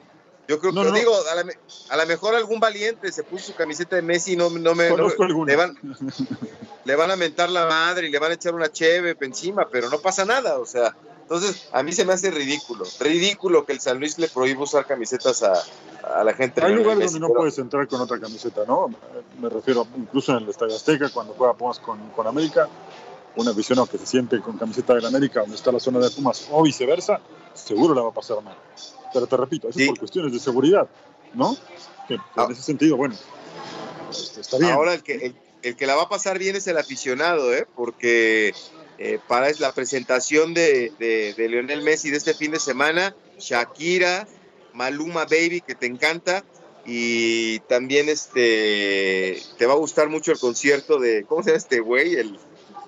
[0.48, 0.96] Yo creo no, que, no.
[0.96, 1.54] digo, a la,
[1.90, 4.90] a la, mejor algún valiente se puso su camiseta de Messi y no, no me.
[4.90, 5.08] No,
[5.46, 5.78] le, van,
[6.86, 9.90] le van a mentar la madre y le van a echar una cheve encima, pero
[9.90, 10.96] no pasa nada, o sea.
[11.30, 12.86] Entonces, a mí se me hace ridículo.
[13.00, 15.54] Ridículo que el San Luis le prohíba usar camisetas a,
[16.20, 16.60] a la gente.
[16.66, 18.88] Hay lugares donde no puedes entrar con otra camiseta, ¿no?
[19.40, 22.68] Me refiero incluso en el Estadio Azteca, cuando juega Pumas con, con América.
[23.36, 26.48] Un aficionado que se siente con camiseta del América, donde está la zona de Pumas,
[26.50, 27.22] o viceversa,
[27.54, 28.58] seguro la va a pasar mal.
[29.14, 29.84] Pero te repito, eso sí.
[29.84, 30.90] es por cuestiones de seguridad,
[31.36, 31.56] ¿no?
[32.08, 32.46] Que, que ah.
[32.46, 33.14] en ese sentido, bueno,
[34.10, 34.72] este, está bien.
[34.72, 37.68] Ahora el que, el, el, que la va a pasar bien es el aficionado, ¿eh?
[37.76, 38.56] Porque
[39.00, 44.28] eh, para la presentación de, de, de, Lionel Messi de este fin de semana, Shakira,
[44.74, 46.44] Maluma Baby, que te encanta,
[46.86, 51.80] y también este te va a gustar mucho el concierto de, ¿cómo se llama este
[51.80, 52.16] güey?
[52.16, 52.40] El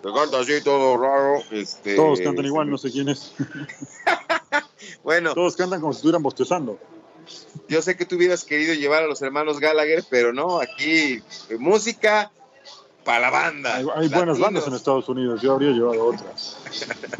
[0.01, 1.43] que canta así todo raro.
[1.51, 3.33] Este, Todos cantan igual, no sé quién es.
[5.03, 5.33] bueno.
[5.33, 6.79] Todos cantan como si estuvieran bostezando.
[7.67, 11.57] Yo sé que tú hubieras querido llevar a los hermanos Gallagher, pero no, aquí eh,
[11.59, 12.31] música
[13.03, 13.75] para la banda.
[13.75, 16.57] Hay, hay buenas bandas en Estados Unidos, yo habría llevado otras.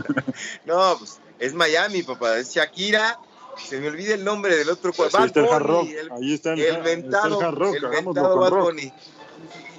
[0.65, 3.19] no, pues es Miami, papá, es Shakira.
[3.57, 5.09] Se me olvida el nombre del otro cual.
[5.13, 5.89] Ahí está el hard rock.
[5.89, 7.75] El, Ahí está el, el está el hard rock.
[7.75, 8.93] El ventado Bad Bunny.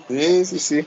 [0.09, 0.87] Sí, sí, sí.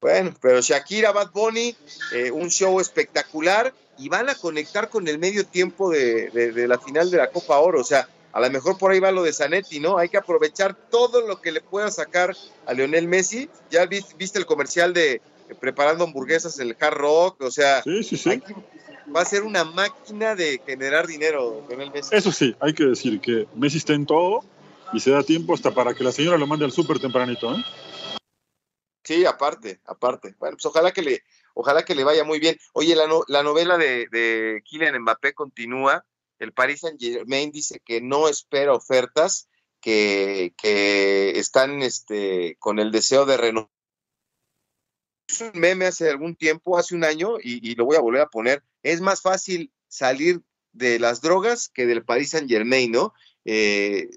[0.00, 1.74] Bueno, pero Shakira, Bad Bunny,
[2.12, 6.68] eh, un show espectacular y van a conectar con el medio tiempo de, de, de,
[6.68, 7.80] la final de la Copa Oro.
[7.80, 9.96] O sea, a lo mejor por ahí va lo de Zanetti, ¿no?
[9.96, 13.48] Hay que aprovechar todo lo que le pueda sacar a Lionel Messi.
[13.70, 15.22] Ya viste, el comercial de eh,
[15.60, 18.40] preparando hamburguesas, el hard rock, o sea, sí, sí, sí.
[18.40, 18.54] Que,
[19.14, 22.12] va a ser una máquina de generar dinero, Lionel Messi.
[22.12, 24.40] Eso sí, hay que decir que Messi está en todo
[24.92, 27.64] y se da tiempo hasta para que la señora lo mande al súper tempranito, ¿eh?
[29.04, 30.34] Sí, aparte, aparte.
[30.40, 31.22] Bueno, pues ojalá que le,
[31.54, 32.58] ojalá que le vaya muy bien.
[32.72, 36.04] Oye, la, no, la novela de, de Kylian Mbappé continúa.
[36.44, 39.48] El Paris Saint Germain dice que no espera ofertas,
[39.80, 40.54] que,
[41.36, 43.70] están este, con el deseo de renovar.
[45.28, 48.22] Es un meme hace algún tiempo, hace un año, y, y, lo voy a volver
[48.22, 48.62] a poner.
[48.82, 50.42] Es más fácil salir
[50.72, 53.14] de las drogas que del Paris Saint Germain, ¿no?
[53.44, 54.08] Eh,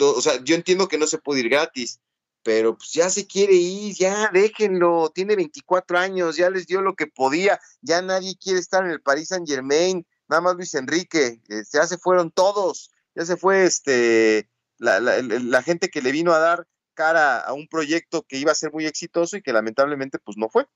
[0.00, 2.00] o sea, yo entiendo que no se puede ir gratis,
[2.42, 6.94] pero pues ya se quiere ir, ya déjenlo, tiene 24 años, ya les dio lo
[6.94, 11.40] que podía, ya nadie quiere estar en el Paris Saint Germain, nada más Luis Enrique,
[11.72, 14.48] ya se fueron todos, ya se fue este
[14.78, 18.56] la, la, gente que le vino a dar cara a un proyecto que iba a
[18.56, 20.66] ser muy exitoso y que lamentablemente pues no fue.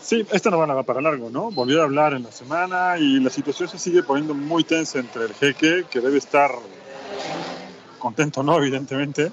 [0.00, 1.50] Sí, esta no va para largo, ¿no?
[1.52, 5.24] Volvió a hablar en la semana y la situación se sigue poniendo muy tensa entre
[5.24, 6.50] el jeque, que debe estar
[7.98, 8.58] contento, ¿no?
[8.58, 9.30] Evidentemente.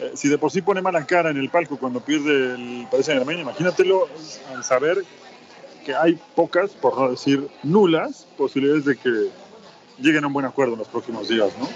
[0.00, 3.06] Eh, si de por sí pone mala cara en el palco cuando pierde el Paris
[3.06, 4.08] Saint-Germain, imagínatelo
[4.54, 5.04] al saber
[5.88, 9.30] que hay pocas, por no decir nulas, posibilidades de que
[9.98, 11.66] lleguen a un buen acuerdo en los próximos días, ¿no?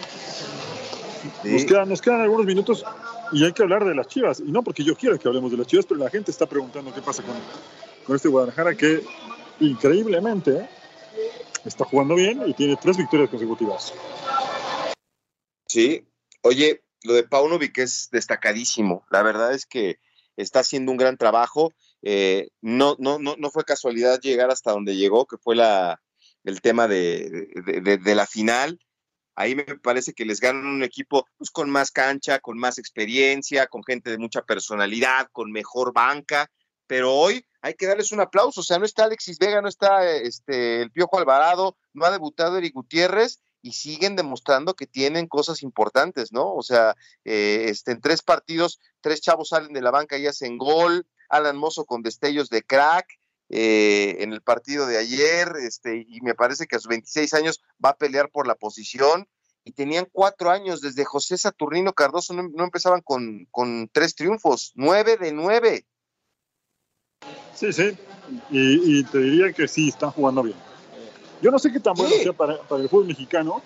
[1.51, 2.85] Nos, quedan, nos quedan algunos minutos
[3.33, 4.41] y hay que hablar de las Chivas.
[4.41, 6.93] Y no porque yo quiera que hablemos de las Chivas, pero la gente está preguntando
[6.93, 7.35] qué pasa con,
[8.05, 9.03] con este Guadalajara que
[9.61, 10.69] increíblemente
[11.65, 13.95] está jugando bien y tiene tres victorias consecutivas.
[15.67, 16.07] Sí,
[16.43, 19.07] oye, lo de Paunovic es destacadísimo.
[19.11, 20.01] La verdad es que
[20.37, 21.73] está haciendo un gran trabajo.
[22.03, 26.01] Eh, no, no, no, no fue casualidad llegar hasta donde llegó, que fue la,
[26.45, 27.49] el tema de,
[28.03, 28.79] de, la final.
[29.35, 33.67] Ahí me parece que les ganan un equipo pues, con más cancha, con más experiencia,
[33.67, 36.51] con gente de mucha personalidad, con mejor banca.
[36.87, 38.61] Pero hoy hay que darles un aplauso.
[38.61, 42.59] O sea, no está Alexis Vega, no está este, el Piojo Alvarado, no ha debutado
[42.59, 46.53] Eric Gutiérrez y siguen demostrando que tienen cosas importantes, ¿no?
[46.53, 50.59] O sea, eh, este, en tres partidos, tres chavos salen de la banca y hacen
[50.59, 51.07] gol.
[51.33, 53.07] Alan Mozo con destellos de crack.
[53.55, 57.61] Eh, en el partido de ayer, este, y me parece que a sus 26 años
[57.85, 59.29] va a pelear por la posición.
[59.65, 65.19] Y tenían cuatro años, desde José Saturnino Cardoso no, empezaban con, con, tres triunfos, nueve
[65.19, 65.87] de nueve.
[67.55, 67.97] Sí, sí,
[68.51, 70.57] y, te diría que sí, están jugando bien.
[71.43, 73.63] Yo no sé qué tan bueno sea para, para, el fútbol mexicano,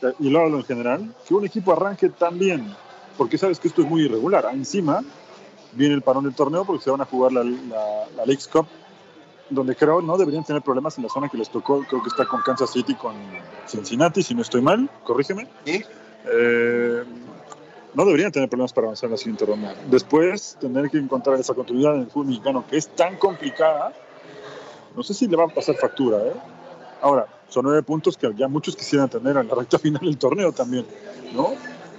[0.00, 2.74] eh, y lo hablo en general, que un equipo arranque tan bien,
[3.18, 4.48] porque sabes que esto es muy irregular.
[4.52, 5.04] Encima
[5.74, 8.66] viene el parón del torneo porque se van a jugar la, la, la League's Cup
[9.50, 12.26] donde creo no deberían tener problemas en la zona que les tocó, creo que está
[12.26, 13.14] con Kansas City, con
[13.66, 15.48] Cincinnati, si no estoy mal, corrígeme.
[15.64, 15.84] ¿Sí?
[16.26, 17.04] Eh,
[17.94, 19.74] no deberían tener problemas para avanzar en la siguiente ronda.
[19.88, 23.92] Después, tener que encontrar esa continuidad en el fútbol mexicano, que es tan complicada,
[24.96, 26.18] no sé si le va a pasar factura.
[26.18, 26.32] ¿eh?
[27.02, 30.52] Ahora, son nueve puntos que ya muchos quisieran tener en la recta final del torneo
[30.52, 30.86] también,
[31.34, 31.52] ¿no?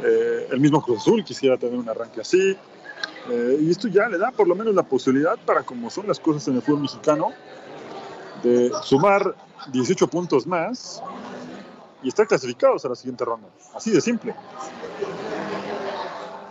[0.03, 2.57] Eh, el mismo Cruz Azul quisiera tener un arranque así.
[3.29, 6.19] Eh, y esto ya le da por lo menos la posibilidad para como son las
[6.19, 7.33] cosas en el fútbol mexicano,
[8.43, 9.35] de sumar
[9.71, 11.01] 18 puntos más
[12.03, 13.47] y estar clasificados a la siguiente ronda.
[13.73, 14.35] Así de simple.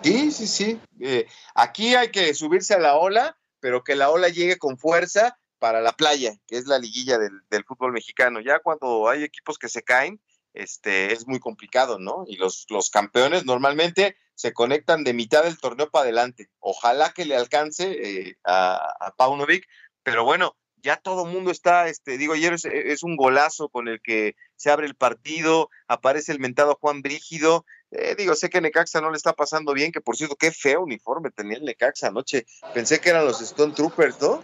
[0.03, 0.81] Sí, sí, sí.
[1.01, 5.39] Eh, aquí hay que subirse a la ola, pero que la ola llegue con fuerza
[5.59, 8.41] para la playa, que es la liguilla del, del fútbol mexicano.
[8.41, 10.21] Ya cuando hay equipos que se caen,
[10.55, 12.25] este, es muy complicado, ¿no?
[12.27, 16.49] Y los, los campeones normalmente se conectan de mitad del torneo para adelante.
[16.61, 19.67] Ojalá que le alcance eh, a, Paunovic,
[20.03, 24.01] pero bueno, ya todo el mundo está, este, digo, ayer es, un golazo con el
[24.03, 27.65] que se abre el partido, aparece el mentado Juan Brígido.
[27.91, 30.83] Eh, digo, sé que Necaxa no le está pasando bien, que por cierto, qué feo
[30.83, 32.45] uniforme tenía el Necaxa anoche.
[32.75, 34.43] Pensé que eran los Stone Troopers, ¿no?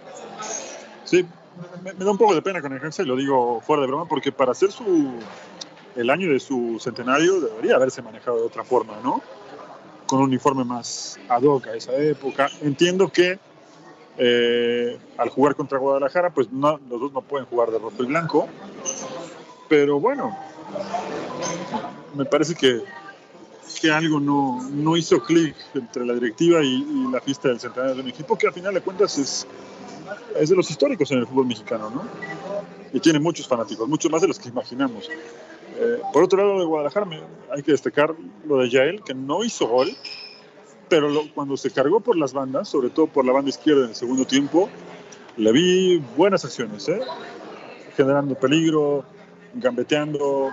[1.05, 1.27] Sí,
[1.83, 4.09] me, me da un poco de pena con Necaxa y lo digo fuera de broma,
[4.09, 5.13] porque para hacer su
[5.97, 9.23] el año de su centenario debería haberse manejado de otra forma, ¿no?
[10.11, 12.51] Con un uniforme más ad hoc a esa época.
[12.63, 13.39] Entiendo que
[14.19, 18.07] eh, al jugar contra Guadalajara, pues no, los dos no pueden jugar de rojo y
[18.07, 18.49] blanco,
[19.69, 20.37] pero bueno,
[22.17, 22.83] me parece que,
[23.81, 28.03] que algo no, no hizo clic entre la directiva y, la fiesta del centenario de
[28.03, 29.47] un equipo que al final de cuentas es,
[30.37, 32.03] es de los históricos en el fútbol mexicano, ¿no?
[32.93, 35.09] Y tiene muchos fanáticos, muchos más de los que imaginamos.
[35.77, 37.07] Eh, por otro lado, de Guadalajara
[37.51, 38.15] hay que destacar
[38.47, 39.91] lo de Yael, que no hizo gol,
[40.89, 43.95] pero cuando se cargó por las bandas, sobre todo por la banda izquierda en el
[43.95, 44.69] segundo tiempo,
[45.37, 47.01] le vi buenas acciones, ¿eh?
[47.97, 49.05] generando peligro,
[49.55, 50.51] gambeteando,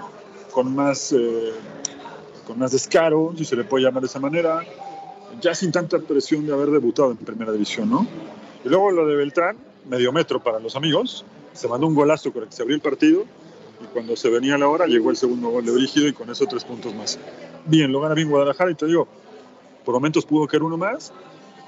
[0.51, 1.51] con más, eh,
[2.45, 4.61] con más descaro, si se le puede llamar de esa manera,
[5.41, 8.07] ya sin tanta presión de haber debutado en primera división, ¿no?
[8.63, 9.57] Y luego lo de Beltrán,
[9.89, 12.82] medio metro para los amigos, se mandó un golazo con el que se abrió el
[12.82, 13.26] partido
[13.80, 16.45] y cuando se venía la hora llegó el segundo gol de Brígido y con eso
[16.45, 17.19] tres puntos más.
[17.65, 19.07] Bien, lo gana bien Guadalajara y te digo,
[19.86, 21.13] por momentos pudo caer uno más,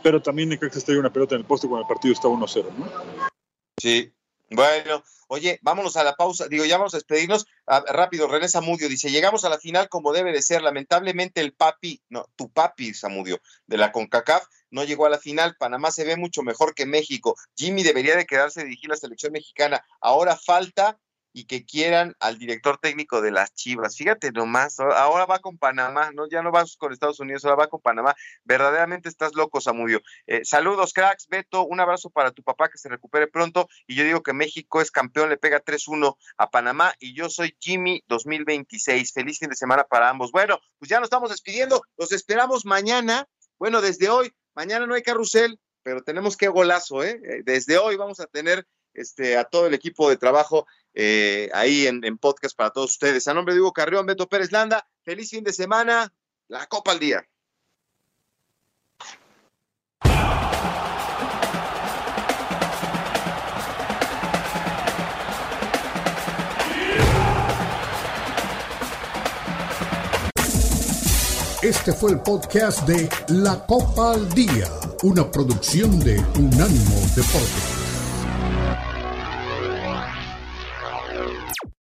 [0.02, 2.88] pero también Necaxa estrelló una pelota en el poste cuando el partido está 1-0, ¿no?
[3.78, 4.14] Sí,
[4.52, 7.46] bueno, oye, vámonos a la pausa, digo, ya vamos a despedirnos.
[7.66, 10.64] Rápido, René Zamudio dice, llegamos a la final como debe de ser.
[10.64, 15.56] Lamentablemente el papi, no, tu papi, Zamudio, de la CONCACAF, no llegó a la final.
[15.60, 17.36] Panamá se ve mucho mejor que México.
[17.56, 19.86] Jimmy debería de quedarse a dirigir la selección mexicana.
[20.02, 20.98] Ahora falta
[21.34, 23.96] y que quieran al director técnico de las Chivas.
[23.96, 26.28] Fíjate nomás, ahora va con Panamá, ¿no?
[26.30, 28.16] Ya no vas con Estados Unidos, ahora va con Panamá.
[28.44, 30.02] Verdaderamente estás loco, Samudio.
[30.28, 33.68] Eh, saludos, cracks, Beto, un abrazo para tu papá que se recupere pronto.
[33.88, 36.94] Y yo digo que México es campeón, le pega 3-1 a Panamá.
[37.00, 39.14] Y yo soy Jimmy 2026.
[39.14, 40.32] Feliz fin de semana para ambos.
[40.32, 41.82] Bueno, pues ya nos estamos despidiendo.
[41.98, 43.28] Los esperamos mañana.
[43.58, 47.20] Bueno, desde hoy, mañana no hay carrusel, pero tenemos que golazo, ¿eh?
[47.24, 51.88] eh desde hoy vamos a tener este, a todo el equipo de trabajo eh, ahí
[51.88, 53.28] en, podcast para todos ustedes.
[53.28, 56.14] A nombre de Hugo Carrión, Beto Pérez Landa, feliz fin de semana,
[56.48, 57.26] la Copa al Día.
[71.62, 74.68] Este fue el podcast de La Copa al Día,
[75.04, 77.79] una producción de Unánimo Deportes.